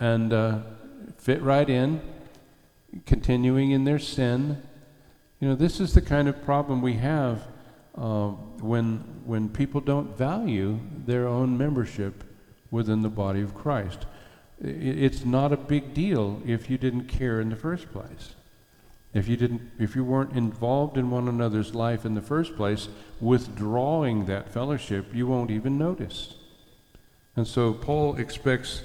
[0.00, 0.60] and uh,
[1.18, 2.00] fit right in,
[3.04, 4.62] continuing in their sin
[5.40, 7.46] you know, this is the kind of problem we have
[7.96, 8.28] uh,
[8.60, 12.24] when, when people don't value their own membership
[12.70, 14.06] within the body of Christ.
[14.60, 18.34] It's not a big deal if you didn't care in the first place.
[19.14, 22.88] If you didn't if you weren't involved in one another's life in the first place,
[23.20, 26.34] withdrawing that fellowship, you won't even notice.
[27.36, 28.82] And so Paul expects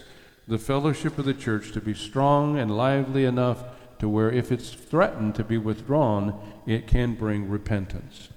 [0.47, 3.63] the fellowship of the church to be strong and lively enough
[3.99, 8.29] to where if it's threatened to be withdrawn, it can bring repentance.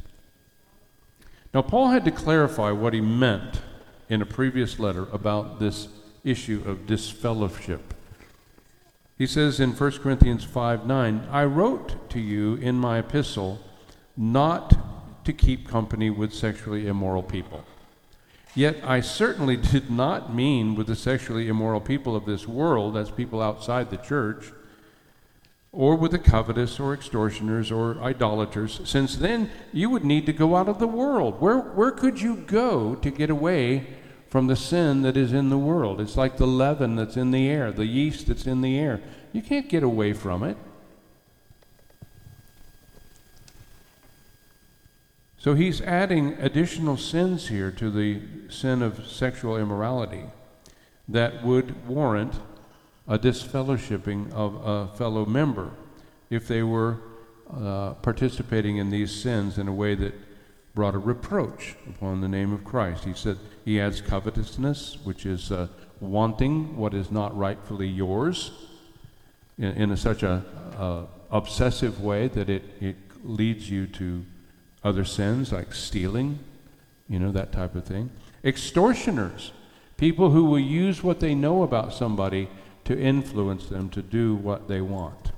[1.52, 3.60] Now, Paul had to clarify what he meant
[4.08, 5.88] in a previous letter about this
[6.22, 7.94] issue of disfellowship.
[9.18, 13.60] He says in 1 Corinthians 5 9, I wrote to you in my epistle
[14.16, 17.64] not to keep company with sexually immoral people.
[18.54, 23.10] Yet I certainly did not mean with the sexually immoral people of this world, as
[23.10, 24.52] people outside the church,
[25.72, 30.56] or with the covetous or extortioners or idolaters, since then you would need to go
[30.56, 31.40] out of the world.
[31.40, 33.86] Where, where could you go to get away
[34.36, 35.98] from the sin that is in the world?
[35.98, 39.00] It's like the leaven that's in the air, the yeast that's in the air.
[39.32, 40.58] You can't get away from it.
[45.38, 48.20] So he's adding additional sins here to the
[48.50, 50.24] sin of sexual immorality
[51.08, 52.34] that would warrant
[53.08, 55.70] a disfellowshipping of a fellow member
[56.28, 56.98] if they were
[57.50, 60.12] uh, participating in these sins in a way that
[60.76, 63.04] brought a reproach upon the name of Christ.
[63.04, 65.68] He said he adds covetousness, which is uh,
[66.00, 68.50] wanting what is not rightfully yours
[69.56, 70.44] in, in a, such a
[70.78, 74.26] uh, obsessive way that it, it leads you to
[74.84, 76.38] other sins like stealing,
[77.08, 78.10] you know, that type of thing.
[78.44, 79.52] Extortioners,
[79.96, 82.50] people who will use what they know about somebody
[82.84, 85.32] to influence them to do what they want.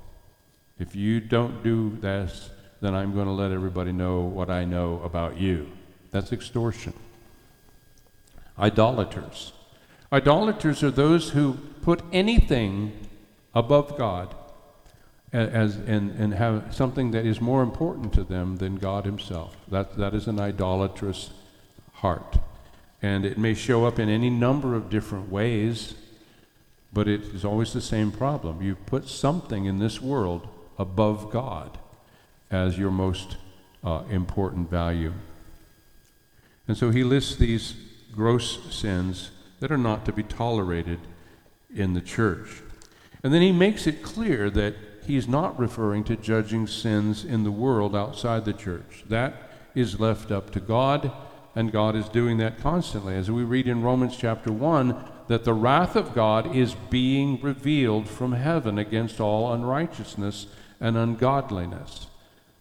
[0.77, 2.49] If you don't do this,
[2.81, 5.69] then I'm going to let everybody know what I know about you.
[6.11, 6.93] That's extortion.
[8.57, 9.53] Idolaters.
[10.11, 13.07] Idolaters are those who put anything
[13.53, 14.33] above God
[15.31, 19.55] as, and, and have something that is more important to them than God Himself.
[19.67, 21.29] That, that is an idolatrous
[21.93, 22.37] heart.
[23.01, 25.93] And it may show up in any number of different ways,
[26.91, 28.61] but it is always the same problem.
[28.61, 31.77] You put something in this world above God
[32.51, 33.37] as your most
[33.83, 35.13] uh, important value.
[36.67, 37.75] And so he lists these
[38.13, 40.99] gross sins that are not to be tolerated
[41.73, 42.61] in the church.
[43.23, 44.75] And then he makes it clear that
[45.05, 49.03] he's not referring to judging sins in the world outside the church.
[49.07, 49.33] That
[49.75, 51.11] is left up to God,
[51.55, 53.15] and God is doing that constantly.
[53.15, 54.95] As we read in Romans chapter 1,
[55.27, 60.47] that the wrath of God is being revealed from heaven against all unrighteousness
[60.79, 62.07] and ungodliness.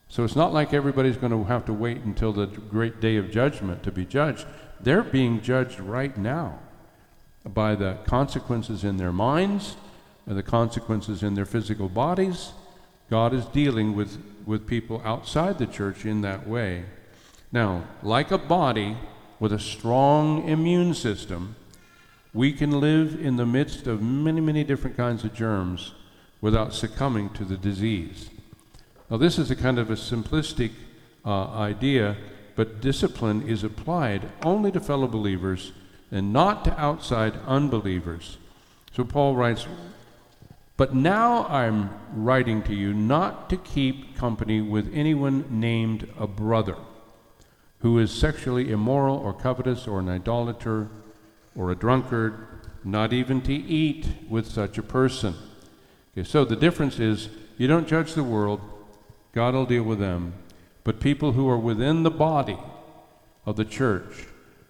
[0.08, 3.30] So it's not like everybody's going to have to wait until the great day of
[3.30, 4.46] judgment to be judged.
[4.80, 6.60] They're being judged right now
[7.44, 9.76] by the consequences in their minds
[10.26, 12.52] and the consequences in their physical bodies.
[13.10, 16.84] God is dealing with, with people outside the church in that way.
[17.52, 18.96] Now, like a body
[19.40, 21.56] with a strong immune system,
[22.34, 25.92] we can live in the midst of many, many different kinds of germs
[26.40, 28.30] without succumbing to the disease.
[29.10, 30.72] Now, this is a kind of a simplistic
[31.24, 32.16] uh, idea,
[32.56, 35.72] but discipline is applied only to fellow believers
[36.10, 38.38] and not to outside unbelievers.
[38.92, 39.66] So Paul writes,
[40.76, 46.76] but now I'm writing to you not to keep company with anyone named a brother
[47.80, 50.88] who is sexually immoral or covetous or an idolater
[51.56, 52.46] or a drunkard,
[52.84, 55.34] not even to eat with such a person.
[56.12, 58.60] Okay, so the difference is you don't judge the world,
[59.38, 60.32] God will deal with them.
[60.82, 62.58] But people who are within the body
[63.46, 64.26] of the church,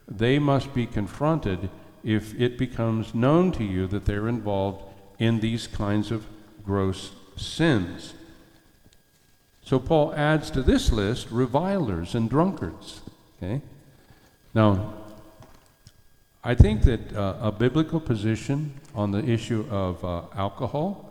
[0.07, 1.71] they must be confronted
[2.05, 4.85] if it becomes known to you that they're involved
[5.19, 6.27] in these kinds of
[6.66, 8.12] gross sins.
[9.62, 13.01] So Paul adds to this list revilers and drunkards.
[13.39, 13.62] Okay?
[14.53, 14.93] Now,
[16.45, 21.08] I think that uh, a biblical position on the issue of uh, alcohol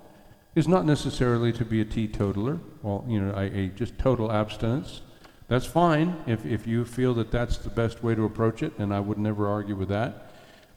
[0.57, 5.01] is not necessarily to be a teetotaler, or you know, a, just total abstinence.
[5.47, 8.91] That's fine if, if you feel that that's the best way to approach it, and
[8.91, 10.31] I would never argue with that.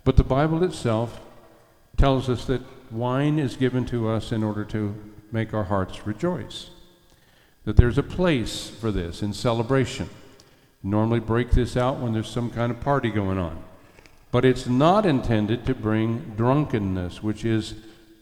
[0.04, 1.18] But the Bible itself
[1.96, 2.60] tells us that
[2.92, 4.94] wine is given to us in order to
[5.32, 6.68] make our hearts rejoice.
[7.64, 10.10] That there's a place for this in celebration.
[10.82, 13.64] Normally break this out when there's some kind of party going on.
[14.30, 17.74] But it's not intended to bring drunkenness, which is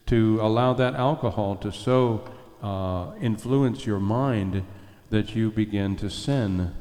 [0.08, 2.24] to allow that alcohol to so
[2.62, 4.64] uh, influence your mind
[5.10, 6.74] that you begin to sin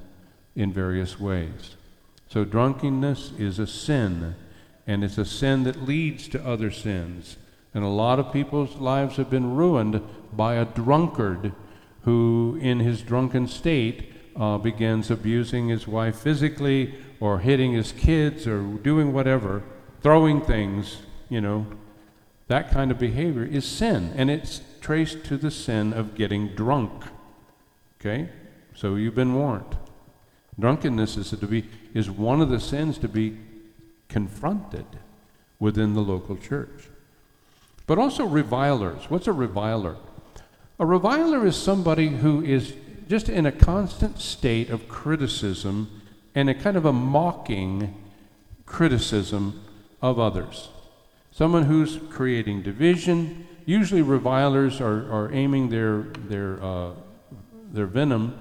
[0.55, 1.75] in various ways.
[2.29, 4.35] So, drunkenness is a sin,
[4.85, 7.37] and it's a sin that leads to other sins.
[7.73, 10.01] And a lot of people's lives have been ruined
[10.33, 11.53] by a drunkard
[12.03, 18.47] who, in his drunken state, uh, begins abusing his wife physically or hitting his kids
[18.47, 19.63] or doing whatever,
[20.01, 20.97] throwing things,
[21.29, 21.65] you know.
[22.47, 27.03] That kind of behavior is sin, and it's traced to the sin of getting drunk.
[27.99, 28.29] Okay?
[28.73, 29.75] So you've been warned.
[30.59, 33.37] Drunkenness is to be is one of the sins to be
[34.07, 34.85] confronted
[35.59, 36.89] within the local church.
[37.85, 39.09] But also revilers.
[39.09, 39.97] What's a reviler?
[40.79, 42.75] A reviler is somebody who is
[43.09, 46.01] just in a constant state of criticism
[46.35, 47.95] and a kind of a mocking
[48.65, 49.63] criticism
[50.01, 50.69] of others.
[51.37, 53.45] Someone who's creating division.
[53.67, 56.93] Usually, revilers are, are aiming their, their, uh,
[57.71, 58.39] their venom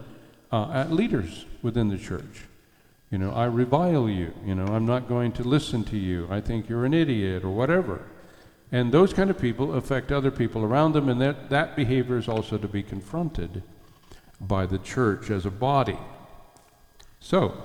[0.51, 2.45] uh, at leaders within the church.
[3.11, 4.33] You know, I revile you.
[4.47, 6.27] You know, I'm not going to listen to you.
[6.31, 8.01] I think you're an idiot or whatever.
[8.73, 12.29] And those kind of people affect other people around them, and that, that behavior is
[12.29, 13.63] also to be confronted
[14.41, 15.99] by the church as a body.
[17.21, 17.63] So,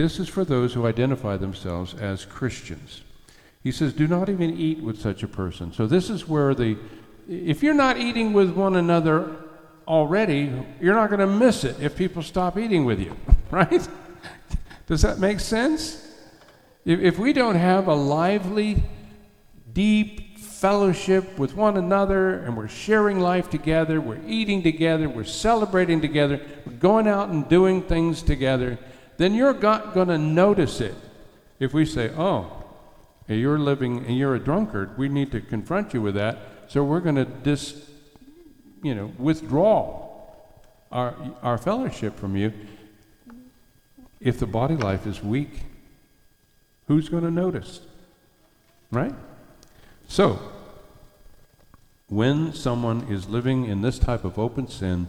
[0.00, 3.02] this is for those who identify themselves as Christians.
[3.62, 5.72] He says, Do not even eat with such a person.
[5.74, 6.78] So, this is where the,
[7.28, 9.36] if you're not eating with one another
[9.86, 13.14] already, you're not going to miss it if people stop eating with you,
[13.50, 13.86] right?
[14.86, 16.06] Does that make sense?
[16.86, 18.82] If, if we don't have a lively,
[19.72, 26.00] deep fellowship with one another and we're sharing life together, we're eating together, we're celebrating
[26.00, 28.78] together, we're going out and doing things together,
[29.20, 30.94] then you're going to notice it.
[31.58, 32.64] If we say, oh,
[33.28, 36.38] you're living and you're a drunkard, we need to confront you with that.
[36.68, 37.90] So we're going to dis,
[38.82, 40.08] you know, withdraw
[40.90, 42.50] our, our fellowship from you.
[44.20, 45.64] If the body life is weak,
[46.88, 47.80] who's going to notice?
[48.90, 49.14] Right?
[50.08, 50.40] So,
[52.08, 55.08] when someone is living in this type of open sin,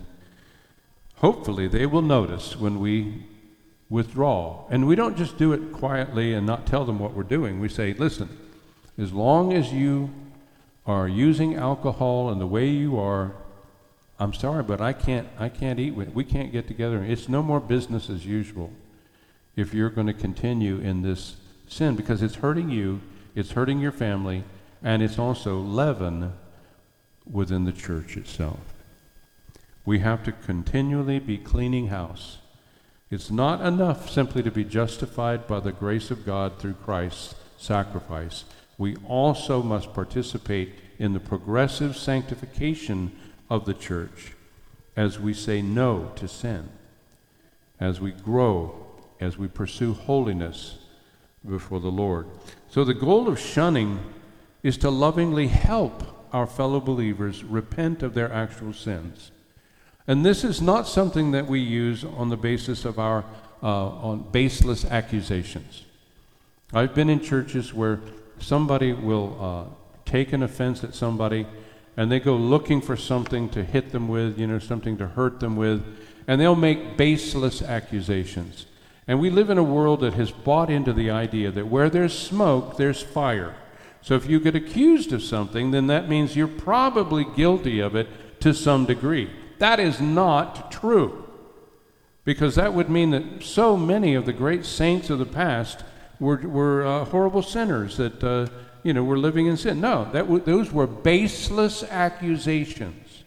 [1.15, 3.23] hopefully they will notice when we
[3.91, 4.65] withdraw.
[4.69, 7.59] And we don't just do it quietly and not tell them what we're doing.
[7.59, 8.29] We say, listen,
[8.97, 10.09] as long as you
[10.87, 13.33] are using alcohol and the way you are,
[14.17, 17.03] I'm sorry, but I can't I can't eat with we can't get together.
[17.03, 18.71] It's no more business as usual
[19.55, 21.35] if you're going to continue in this
[21.67, 23.01] sin because it's hurting you,
[23.35, 24.43] it's hurting your family,
[24.83, 26.33] and it's also leaven
[27.29, 28.59] within the church itself.
[29.85, 32.37] We have to continually be cleaning house.
[33.11, 38.45] It's not enough simply to be justified by the grace of God through Christ's sacrifice.
[38.77, 43.11] We also must participate in the progressive sanctification
[43.49, 44.31] of the church
[44.95, 46.69] as we say no to sin,
[47.81, 48.87] as we grow,
[49.19, 50.77] as we pursue holiness
[51.47, 52.27] before the Lord.
[52.69, 53.99] So the goal of shunning
[54.63, 59.30] is to lovingly help our fellow believers repent of their actual sins.
[60.11, 63.23] And this is not something that we use on the basis of our
[63.63, 65.85] uh, on baseless accusations.
[66.73, 68.01] I've been in churches where
[68.37, 71.47] somebody will uh, take an offense at somebody
[71.95, 75.39] and they go looking for something to hit them with, you know, something to hurt
[75.39, 75.81] them with,
[76.27, 78.65] and they'll make baseless accusations.
[79.07, 82.19] And we live in a world that has bought into the idea that where there's
[82.19, 83.55] smoke, there's fire.
[84.01, 88.41] So if you get accused of something, then that means you're probably guilty of it
[88.41, 89.29] to some degree.
[89.61, 91.23] That is not true.
[92.25, 95.83] Because that would mean that so many of the great saints of the past
[96.19, 98.47] were, were uh, horrible sinners that, uh,
[98.81, 99.79] you know, were living in sin.
[99.79, 103.23] No, that w- those were baseless accusations.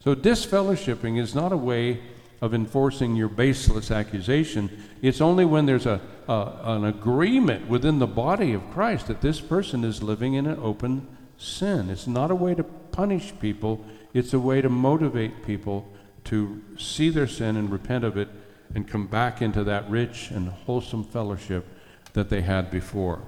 [0.00, 2.00] So disfellowshipping is not a way
[2.40, 4.82] of enforcing your baseless accusation.
[5.02, 9.40] It's only when there's a, a, an agreement within the body of Christ that this
[9.40, 11.06] person is living in an open
[11.38, 11.90] sin.
[11.90, 13.84] It's not a way to punish people,
[14.14, 15.92] it's a way to motivate people
[16.24, 18.28] to see their sin and repent of it
[18.74, 21.66] and come back into that rich and wholesome fellowship
[22.14, 23.20] that they had before.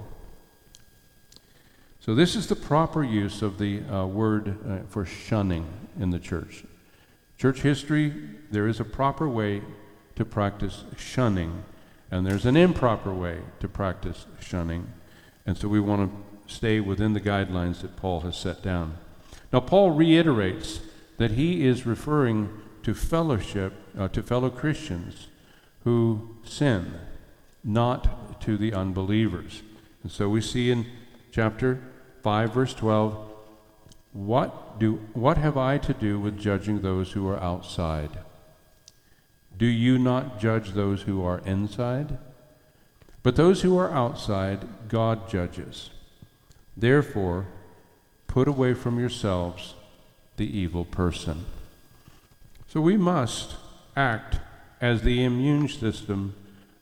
[1.99, 5.67] So, this is the proper use of the uh, word uh, for shunning
[5.99, 6.63] in the church.
[7.37, 8.13] Church history,
[8.49, 9.61] there is a proper way
[10.15, 11.65] to practice shunning,
[12.09, 14.87] and there's an improper way to practice shunning.
[15.45, 18.97] And so we want to stay within the guidelines that Paul has set down.
[19.51, 20.81] Now, Paul reiterates
[21.17, 22.49] that he is referring
[22.83, 25.27] to fellowship, uh, to fellow Christians
[25.83, 26.93] who sin,
[27.63, 29.61] not to the unbelievers.
[30.03, 30.85] And so we see in
[31.31, 31.81] chapter
[32.23, 33.17] 5, verse 12,
[34.13, 38.19] what, do, what have I to do with judging those who are outside?
[39.57, 42.17] Do you not judge those who are inside?
[43.23, 45.89] But those who are outside, God judges.
[46.75, 47.47] Therefore,
[48.27, 49.73] put away from yourselves
[50.37, 51.45] the evil person.
[52.67, 53.55] So we must
[53.95, 54.37] act
[54.79, 56.35] as the immune system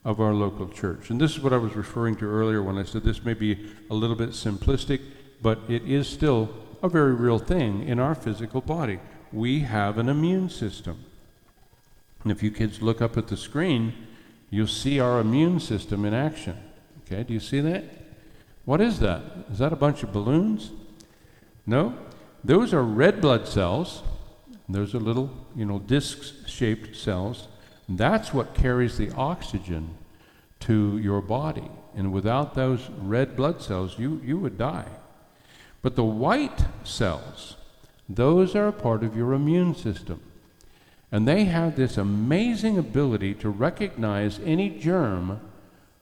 [0.03, 1.09] of our local church.
[1.09, 3.71] And this is what I was referring to earlier when I said this may be
[3.89, 5.01] a little bit simplistic,
[5.41, 6.49] but it is still
[6.83, 8.99] a very real thing in our physical body.
[9.31, 11.03] We have an immune system.
[12.23, 13.93] And if you kids look up at the screen,
[14.49, 16.57] you'll see our immune system in action.
[17.05, 17.83] Okay, do you see that?
[18.65, 19.21] What is that?
[19.51, 20.71] Is that a bunch of balloons?
[21.66, 21.95] No,
[22.43, 24.03] those are red blood cells.
[24.70, 27.47] Those are little, you know, disc-shaped cells.
[27.88, 29.95] That's what carries the oxygen
[30.61, 31.70] to your body.
[31.95, 34.88] And without those red blood cells, you, you would die.
[35.82, 37.55] But the white cells,
[38.09, 40.20] those are a part of your immune system.
[41.11, 45.39] And they have this amazing ability to recognize any germ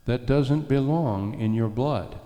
[0.05, 2.17] that doesn't belong in your blood.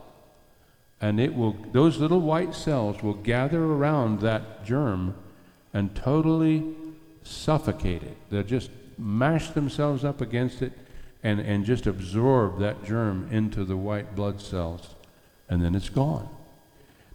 [1.00, 5.16] And it will those little white cells will gather around that germ
[5.74, 6.76] and totally
[7.24, 8.18] suffocate it.
[8.30, 10.74] They'll just mash themselves up against it
[11.24, 14.96] and, and just absorb that germ into the white blood cells,
[15.50, 16.30] and then it's gone.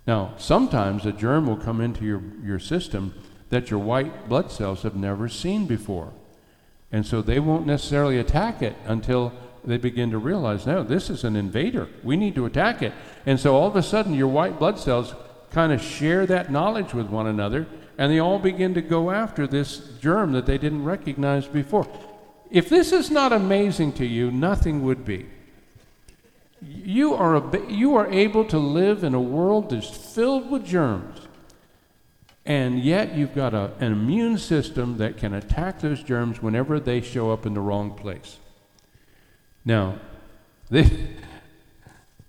[0.06, 3.14] Now, sometimes a germ will come into your, your system
[3.50, 6.12] that your white blood cells have never seen before.
[6.90, 9.32] And so they won't necessarily attack it until
[9.64, 11.88] they begin to realize, no, this is an invader.
[12.02, 12.92] We need to attack it.
[13.26, 15.14] And so all of a sudden, your white blood cells
[15.50, 17.66] kind of share that knowledge with one another,
[17.98, 21.86] and they all begin to go after this germ that they didn't recognize before.
[22.50, 25.26] If this is not amazing to you, nothing would be.
[26.60, 31.20] You are, a, you are able to live in a world that's filled with germs,
[32.44, 37.00] and yet you've got a, an immune system that can attack those germs whenever they
[37.00, 38.38] show up in the wrong place.
[39.64, 39.98] Now,
[40.70, 40.84] they,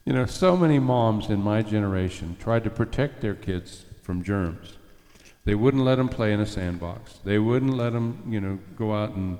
[0.05, 4.77] you know, so many moms in my generation tried to protect their kids from germs.
[5.45, 7.19] They wouldn't let them play in a sandbox.
[7.23, 9.37] They wouldn't let them, you know, go out and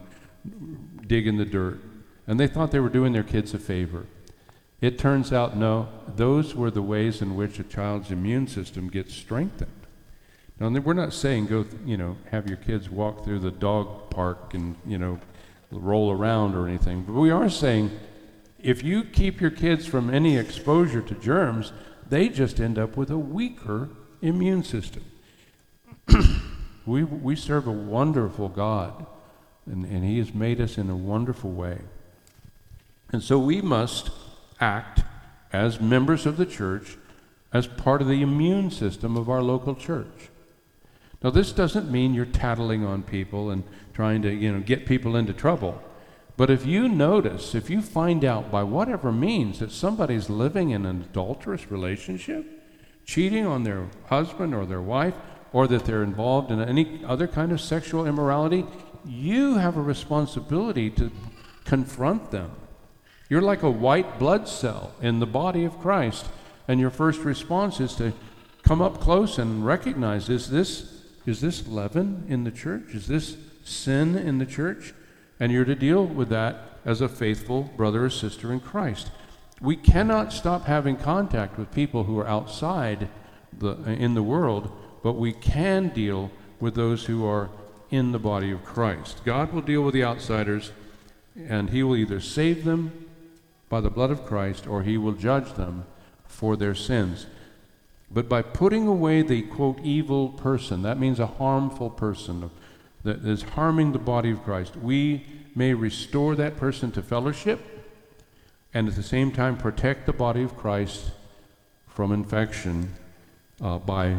[1.08, 1.80] dig in the dirt.
[2.28, 4.06] And they thought they were doing their kids a favor.
[4.82, 9.14] It turns out, no, those were the ways in which a child's immune system gets
[9.14, 9.72] strengthened.
[10.60, 14.54] Now, we're not saying go, you know, have your kids walk through the dog park
[14.54, 15.20] and, you know,
[15.80, 17.04] roll around or anything.
[17.04, 17.92] But we are saying
[18.60, 21.74] if you keep your kids from any exposure to germs,
[22.10, 23.90] they just end up with a weaker
[24.22, 25.04] immune system.
[26.86, 29.06] we, we serve a wonderful God,
[29.66, 31.80] and, and He has made us in a wonderful way.
[33.12, 34.10] And so we must
[34.60, 35.02] act
[35.52, 36.98] as members of the church
[37.52, 40.30] as part of the immune system of our local church.
[41.22, 43.64] Now, this doesn't mean you're tattling on people and
[43.94, 45.82] trying to, you know, get people into trouble.
[46.36, 50.86] But if you notice, if you find out by whatever means that somebody's living in
[50.86, 52.46] an adulterous relationship,
[53.06, 55.14] cheating on their husband or their wife,
[55.52, 58.66] or that they're involved in any other kind of sexual immorality,
[59.06, 61.12] you have a responsibility to
[61.66, 62.52] confront them.
[63.30, 66.26] You're like a white blood cell in the body of Christ,
[66.68, 68.14] and your first response is to
[68.64, 72.94] come up close and recognize is this is this leaven in the church?
[72.94, 74.94] Is this sin in the church?
[75.40, 79.12] And you're to deal with that as a faithful brother or sister in Christ.
[79.62, 83.08] We cannot stop having contact with people who are outside
[83.58, 87.50] the, in the world, but we can deal with those who are
[87.90, 89.22] in the body of Christ.
[89.24, 90.72] God will deal with the outsiders,
[91.38, 93.06] and He will either save them
[93.70, 95.86] by the blood of Christ or He will judge them
[96.26, 97.26] for their sins.
[98.12, 102.52] But by putting away the, quote, evil person, that means a harmful person
[103.04, 105.26] that is harming the body of Christ, we
[105.56, 107.60] may restore that person to fellowship
[108.74, 111.12] and at the same time protect the body of Christ
[111.88, 112.94] from infection
[113.62, 114.18] uh, by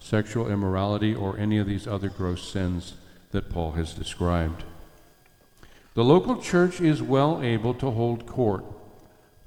[0.00, 2.94] sexual immorality or any of these other gross sins
[3.30, 4.64] that Paul has described.
[5.94, 8.64] The local church is well able to hold court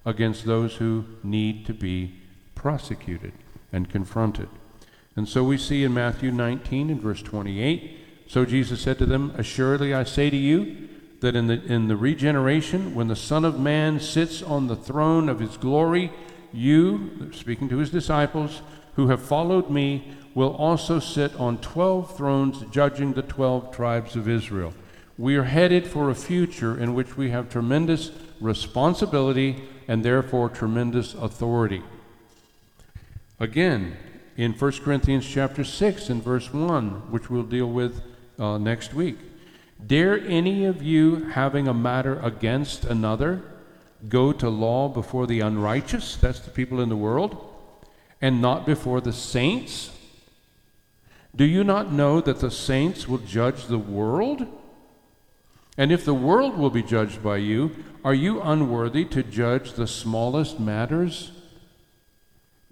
[0.05, 2.21] against those who need to be
[2.55, 3.33] prosecuted
[3.73, 4.47] and confronted.
[5.15, 9.33] And so we see in Matthew 19 and verse 28 so Jesus said to them,
[9.37, 10.87] Assuredly I say to you,
[11.19, 15.29] that in the, in the regeneration, when the Son of Man sits on the throne
[15.29, 16.11] of his glory,
[16.53, 18.61] you, speaking to his disciples,
[18.95, 24.29] who have followed me, will also sit on 12 thrones judging the 12 tribes of
[24.29, 24.73] Israel.
[25.17, 31.15] We are headed for a future in which we have tremendous responsibility and therefore tremendous
[31.15, 31.81] authority.
[33.39, 33.97] Again,
[34.35, 38.01] in 1 Corinthians chapter 6 and verse 1, which we'll deal with
[38.39, 39.17] uh, next week.
[39.85, 43.43] Dare any of you, having a matter against another,
[44.07, 47.37] go to law before the unrighteous, that's the people in the world,
[48.21, 49.91] and not before the saints?
[51.35, 54.47] Do you not know that the saints will judge the world?
[55.77, 59.85] And if the world will be judged by you, are you unworthy to judge the
[59.85, 61.31] smallest matters?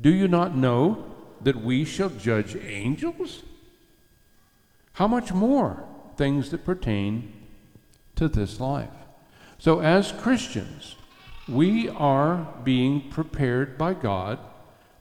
[0.02, 1.06] Do you not know
[1.42, 3.44] that we shall judge angels?
[4.96, 5.84] How much more
[6.18, 7.32] things that pertain
[8.16, 8.90] to this life.
[9.58, 10.96] So, as Christians,
[11.48, 14.40] we are being prepared by God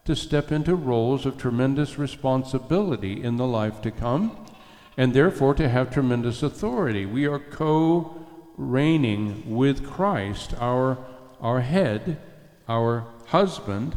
[0.04, 4.46] to step into roles of tremendous responsibility in the life to come,
[4.96, 7.06] and therefore to have tremendous authority.
[7.06, 8.26] We are co
[8.56, 10.98] reigning with Christ, our,
[11.40, 12.18] our head,
[12.68, 13.96] our husband.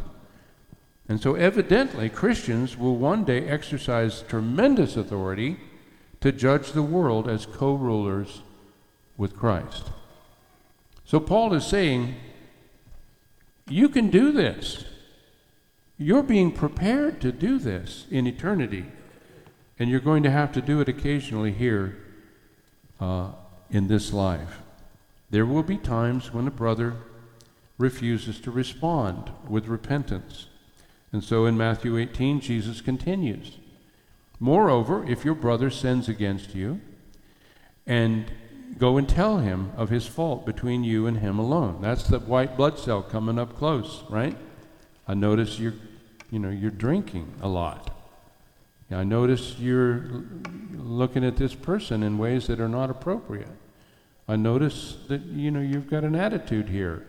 [1.08, 5.58] And so, evidently, Christians will one day exercise tremendous authority
[6.20, 8.42] to judge the world as co rulers
[9.16, 9.90] with Christ.
[11.04, 12.16] So, Paul is saying,
[13.68, 14.84] you can do this.
[15.98, 18.86] You're being prepared to do this in eternity,
[19.78, 21.98] and you're going to have to do it occasionally here
[23.00, 23.30] uh,
[23.70, 24.60] in this life.
[25.30, 26.94] There will be times when a brother
[27.78, 30.46] refuses to respond with repentance.
[31.12, 33.58] And so in Matthew 18, Jesus continues
[34.40, 36.80] Moreover, if your brother sins against you,
[37.86, 38.30] and
[38.76, 41.80] go and tell him of his fault between you and him alone.
[41.80, 44.36] That's the white blood cell coming up close, right?
[45.06, 45.74] I notice you're,
[46.30, 47.94] you know, you're drinking a lot.
[48.90, 50.24] I notice you're
[50.72, 53.48] looking at this person in ways that are not appropriate.
[54.26, 57.06] I notice that, you know, you've got an attitude here.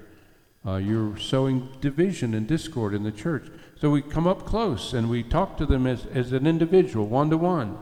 [0.65, 3.49] Uh, you're sowing division and discord in the church.
[3.79, 7.29] So we come up close and we talk to them as, as an individual, one
[7.29, 7.77] to one.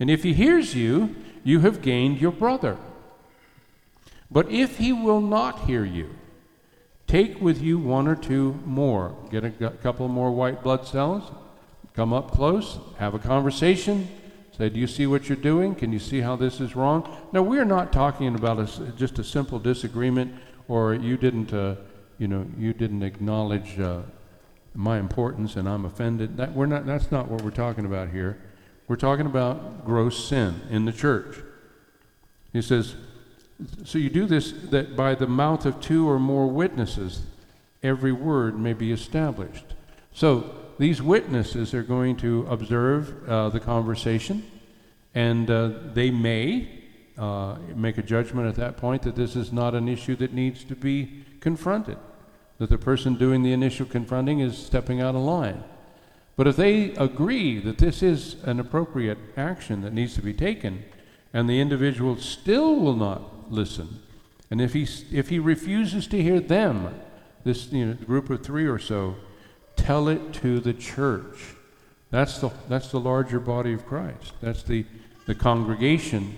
[0.00, 2.76] And if he hears you, you have gained your brother.
[4.30, 6.10] But if he will not hear you,
[7.06, 9.16] take with you one or two more.
[9.30, 11.30] Get a couple more white blood cells,
[11.94, 14.08] come up close, have a conversation,
[14.56, 15.76] say, Do you see what you're doing?
[15.76, 17.08] Can you see how this is wrong?
[17.32, 20.34] Now, we're not talking about a, just a simple disagreement
[20.66, 21.76] or you didn't, uh,
[22.18, 24.00] you know, you didn't acknowledge uh,
[24.74, 26.36] my importance and I'm offended.
[26.36, 28.38] That, we're not, that's not what we're talking about here.
[28.88, 31.36] We're talking about gross sin in the church.
[32.52, 32.96] He says,
[33.84, 37.22] so you do this that by the mouth of two or more witnesses,
[37.82, 39.64] every word may be established.
[40.12, 44.44] So these witnesses are going to observe uh, the conversation,
[45.14, 46.68] and uh, they may
[47.16, 50.64] uh, make a judgment at that point that this is not an issue that needs
[50.64, 51.98] to be confronted,
[52.58, 55.62] that the person doing the initial confronting is stepping out of line.
[56.36, 60.84] But if they agree that this is an appropriate action that needs to be taken,
[61.32, 64.00] and the individual still will not listen,
[64.50, 66.94] and if he, if he refuses to hear them,
[67.44, 69.16] this you know, group of three or so,
[69.76, 71.54] tell it to the church.
[72.10, 74.32] That's the, that's the larger body of Christ.
[74.40, 74.86] That's the,
[75.26, 76.36] the congregation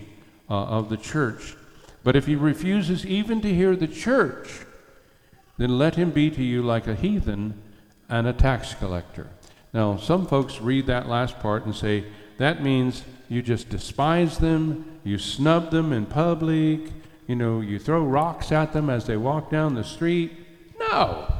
[0.49, 1.55] uh, of the church.
[2.03, 4.65] But if he refuses even to hear the church,
[5.57, 7.61] then let him be to you like a heathen
[8.09, 9.27] and a tax collector.
[9.73, 12.05] Now, some folks read that last part and say,
[12.37, 16.81] that means you just despise them, you snub them in public,
[17.27, 20.31] you know, you throw rocks at them as they walk down the street.
[20.79, 21.33] No.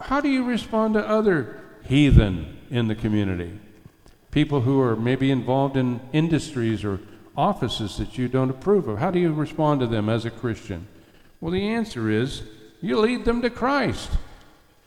[0.00, 3.58] How do you respond to other heathen in the community?
[4.30, 7.00] People who are maybe involved in industries or
[7.36, 8.98] offices that you don't approve of.
[8.98, 10.86] How do you respond to them as a Christian?
[11.40, 12.42] Well, the answer is
[12.80, 14.10] you lead them to Christ.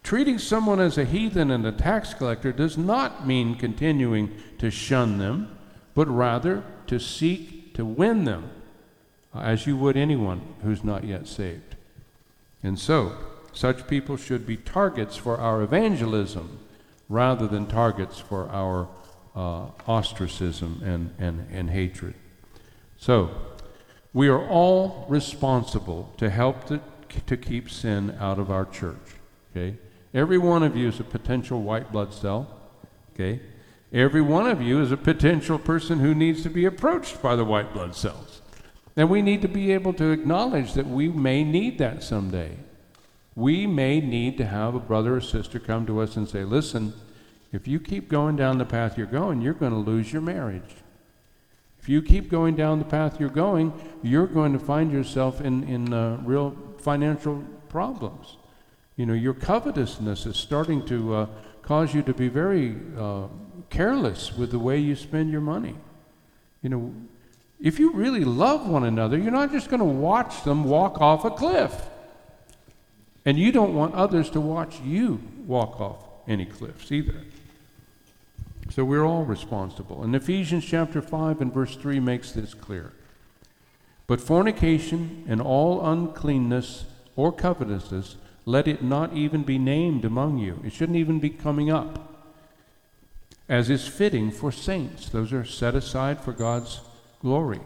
[0.03, 5.17] Treating someone as a heathen and a tax collector does not mean continuing to shun
[5.17, 5.57] them,
[5.93, 8.49] but rather to seek to win them,
[9.35, 11.75] as you would anyone who's not yet saved.
[12.63, 13.15] And so,
[13.53, 16.59] such people should be targets for our evangelism
[17.09, 18.87] rather than targets for our
[19.35, 22.13] uh, ostracism and, and, and hatred.
[22.97, 23.31] So,
[24.13, 26.81] we are all responsible to help to,
[27.27, 28.97] to keep sin out of our church.
[29.51, 29.77] Okay?
[30.13, 32.59] Every one of you is a potential white blood cell.
[33.13, 33.41] Okay?
[33.93, 37.43] Every one of you is a potential person who needs to be approached by the
[37.43, 38.41] white blood cells.
[38.95, 42.57] And we need to be able to acknowledge that we may need that someday.
[43.35, 46.93] We may need to have a brother or sister come to us and say, listen,
[47.51, 50.75] if you keep going down the path you're going, you're going to lose your marriage.
[51.79, 55.63] If you keep going down the path you're going, you're going to find yourself in,
[55.63, 56.51] in uh, real
[56.83, 58.37] financial problems.
[58.97, 61.27] You know, your covetousness is starting to uh,
[61.61, 63.27] cause you to be very uh,
[63.69, 65.75] careless with the way you spend your money.
[66.61, 66.93] You know,
[67.59, 71.25] if you really love one another, you're not just going to watch them walk off
[71.25, 71.89] a cliff.
[73.23, 77.15] And you don't want others to watch you walk off any cliffs either.
[78.71, 80.03] So we're all responsible.
[80.03, 82.93] And Ephesians chapter 5 and verse 3 makes this clear.
[84.11, 86.83] But fornication and all uncleanness
[87.15, 90.59] or covetousness let it not even be named among you.
[90.65, 92.13] It shouldn't even be coming up.
[93.47, 96.81] As is fitting for saints, those are set aside for God's
[97.21, 97.61] glory.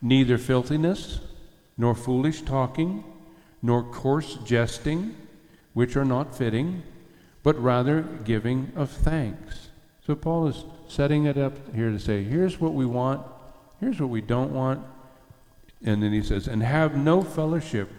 [0.00, 1.20] neither filthiness,
[1.76, 3.04] nor foolish talking,
[3.60, 5.14] nor coarse jesting,
[5.74, 6.82] which are not fitting,
[7.42, 9.68] but rather giving of thanks.
[10.06, 13.20] So Paul is setting it up here to say, here's what we want,
[13.78, 14.82] here's what we don't want.
[15.82, 17.90] And then he says, and have no fellowship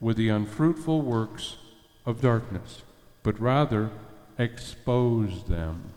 [0.00, 1.56] with the unfruitful works
[2.04, 2.82] of darkness,
[3.22, 3.90] but rather
[4.38, 5.92] expose them.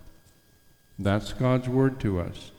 [0.98, 2.52] That's God's word to us.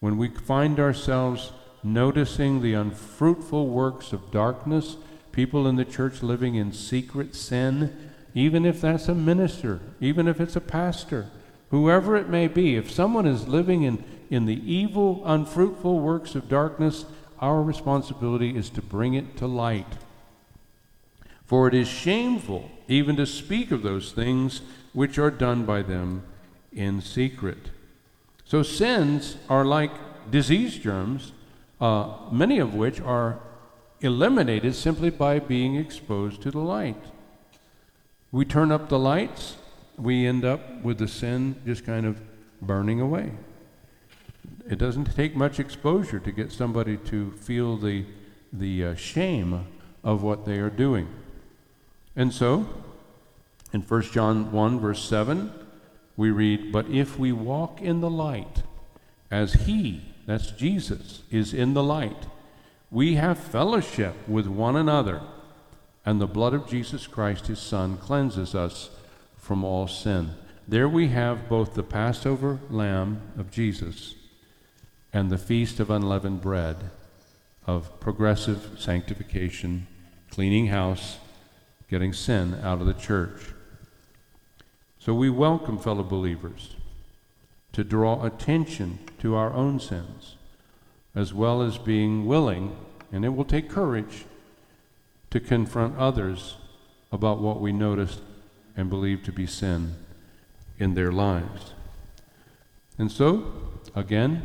[0.00, 4.96] When we find ourselves noticing the unfruitful works of darkness,
[5.32, 10.40] people in the church living in secret sin, even if that's a minister, even if
[10.40, 11.28] it's a pastor,
[11.70, 16.48] whoever it may be, if someone is living in, in the evil, unfruitful works of
[16.48, 17.04] darkness,
[17.40, 19.86] our responsibility is to bring it to light.
[21.44, 24.62] For it is shameful even to speak of those things
[24.92, 26.22] which are done by them
[26.72, 27.70] in secret.
[28.44, 29.90] So sins are like
[30.30, 31.32] disease germs,
[31.80, 33.38] uh, many of which are
[34.00, 37.02] eliminated simply by being exposed to the light.
[38.32, 39.56] We turn up the lights,
[39.96, 42.20] we end up with the sin just kind of
[42.60, 43.32] burning away.
[44.68, 48.06] It doesn't take much exposure to get somebody to feel the,
[48.50, 49.66] the uh, shame
[50.02, 51.08] of what they are doing.
[52.16, 52.66] And so,
[53.72, 55.52] in 1 John 1, verse 7,
[56.16, 58.62] we read, But if we walk in the light,
[59.30, 62.26] as He, that's Jesus, is in the light,
[62.90, 65.20] we have fellowship with one another,
[66.06, 68.88] and the blood of Jesus Christ, His Son, cleanses us
[69.36, 70.30] from all sin.
[70.66, 74.14] There we have both the Passover lamb of Jesus
[75.14, 76.90] and the feast of unleavened bread
[77.68, 79.86] of progressive sanctification,
[80.28, 81.18] cleaning house,
[81.88, 83.54] getting sin out of the church.
[84.98, 86.74] So we welcome fellow believers
[87.72, 90.34] to draw attention to our own sins,
[91.14, 92.76] as well as being willing,
[93.12, 94.24] and it will take courage,
[95.30, 96.56] to confront others
[97.12, 98.20] about what we noticed
[98.76, 99.94] and believe to be sin
[100.78, 101.72] in their lives.
[102.98, 103.52] And so,
[103.94, 104.42] again,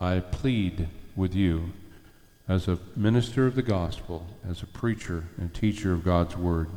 [0.00, 1.72] I plead with you
[2.48, 6.68] as a minister of the gospel, as a preacher and teacher of God's word.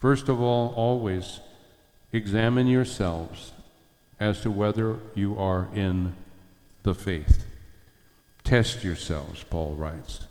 [0.00, 1.40] First of all, always
[2.14, 3.50] Examine yourselves
[4.20, 6.14] as to whether you are in
[6.84, 7.44] the faith.
[8.44, 10.28] Test yourselves, Paul writes.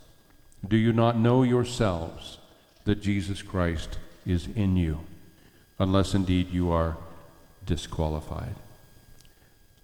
[0.66, 2.38] Do you not know yourselves
[2.86, 5.00] that Jesus Christ is in you,
[5.78, 6.96] unless indeed you are
[7.66, 8.54] disqualified?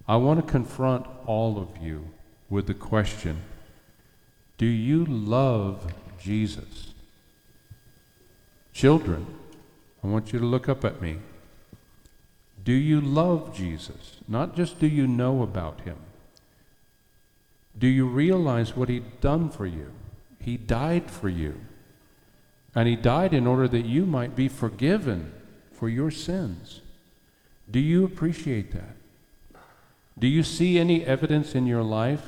[0.07, 2.07] I want to confront all of you
[2.49, 3.41] with the question
[4.57, 6.93] Do you love Jesus?
[8.73, 9.25] Children,
[10.03, 11.17] I want you to look up at me.
[12.63, 14.17] Do you love Jesus?
[14.27, 15.97] Not just do you know about him.
[17.77, 19.91] Do you realize what he'd done for you?
[20.39, 21.59] He died for you.
[22.75, 25.33] And he died in order that you might be forgiven
[25.73, 26.81] for your sins.
[27.69, 28.95] Do you appreciate that?
[30.21, 32.21] Do you see any evidence in your life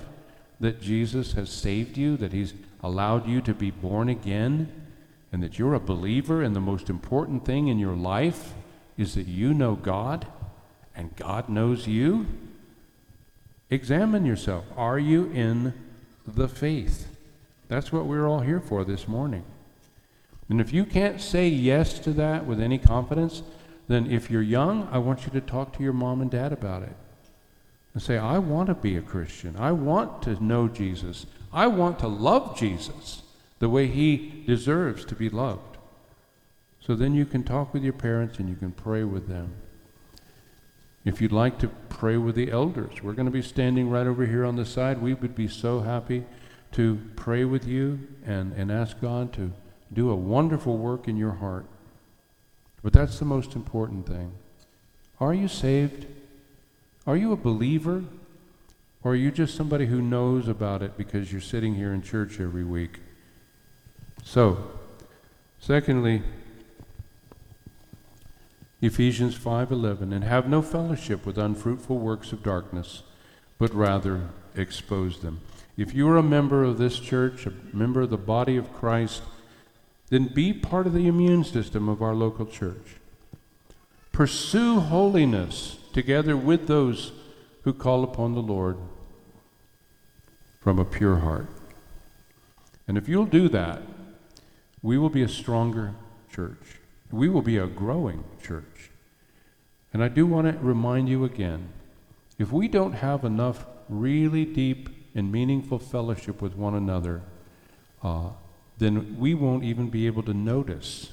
[0.60, 4.68] that Jesus has saved you, that he's allowed you to be born again,
[5.32, 8.56] and that you're a believer and the most important thing in your life
[8.98, 10.26] is that you know God
[10.96, 12.26] and God knows you?
[13.70, 14.66] Examine yourself.
[14.76, 15.76] Are you in
[16.26, 17.16] the faith?
[17.68, 19.44] That's what we're all here for this morning.
[20.50, 23.44] And if you can't say yes to that with any confidence,
[23.88, 26.82] then if you're young, I want you to talk to your mom and dad about
[26.82, 26.96] it.
[27.94, 29.56] And say, I want to be a Christian.
[29.58, 31.28] I want to know Jesus.
[31.52, 33.22] I want to love Jesus
[33.60, 35.78] the way he deserves to be loved.
[36.80, 39.54] So then you can talk with your parents and you can pray with them.
[41.06, 44.26] If you'd like to pray with the elders, we're going to be standing right over
[44.26, 45.02] here on the side.
[45.02, 46.26] We would be so happy
[46.74, 49.52] to pray with you and, and ask God to
[49.92, 51.66] do a wonderful work in your heart.
[52.82, 54.34] But that's the most important thing.
[55.20, 56.06] Are you saved?
[57.06, 58.04] Are you a believer?
[59.04, 62.40] Or are you just somebody who knows about it because you're sitting here in church
[62.40, 63.00] every week?
[64.24, 64.72] So,
[65.60, 66.22] secondly,
[68.82, 73.04] Ephesians 5:11 and have no fellowship with unfruitful works of darkness
[73.58, 75.40] but rather expose them.
[75.78, 79.24] If you are a member of this church, a member of the body of Christ,
[80.10, 82.98] then be part of the immune system of our local church.
[84.12, 87.12] Pursue holiness together with those
[87.62, 88.78] who call upon the Lord
[90.60, 91.48] from a pure heart.
[92.88, 93.82] And if you'll do that,
[94.82, 95.94] we will be a stronger
[96.32, 96.80] church.
[97.12, 98.92] We will be a growing church.
[99.94, 101.70] And I do want to remind you again
[102.40, 107.22] if we don't have enough really deep and meaningful fellowship with one another,
[108.02, 108.30] uh,
[108.80, 111.12] then we won't even be able to notice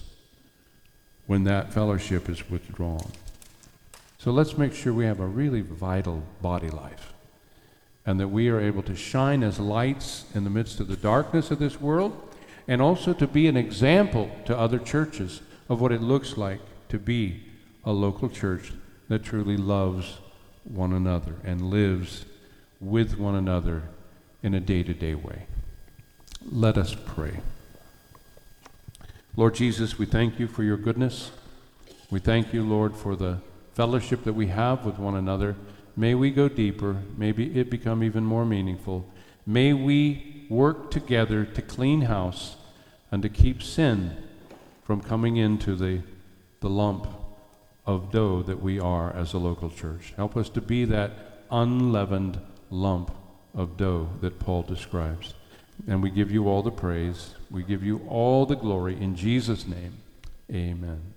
[1.26, 3.06] when that fellowship is withdrawn.
[4.20, 7.14] So let's make sure we have a really vital body life
[8.04, 11.50] and that we are able to shine as lights in the midst of the darkness
[11.50, 12.12] of this world
[12.68, 15.40] and also to be an example to other churches
[15.70, 16.60] of what it looks like
[16.90, 17.44] to be
[17.84, 18.74] a local church
[19.08, 20.18] that truly loves
[20.64, 22.26] one another and lives
[22.78, 23.84] with one another
[24.42, 25.46] in a day to day way.
[26.44, 27.40] Let us pray.
[29.34, 31.30] Lord Jesus, we thank you for your goodness.
[32.10, 33.38] We thank you, Lord, for the
[33.80, 35.56] fellowship that we have with one another.
[35.96, 36.98] May we go deeper.
[37.16, 39.06] May be- it become even more meaningful.
[39.46, 42.56] May we work together to clean house
[43.10, 44.18] and to keep sin
[44.84, 46.02] from coming into the,
[46.60, 47.06] the lump
[47.86, 50.12] of dough that we are as a local church.
[50.14, 53.10] Help us to be that unleavened lump
[53.54, 55.32] of dough that Paul describes.
[55.88, 57.34] And we give you all the praise.
[57.50, 59.00] We give you all the glory.
[59.00, 59.94] In Jesus' name,
[60.52, 61.14] amen.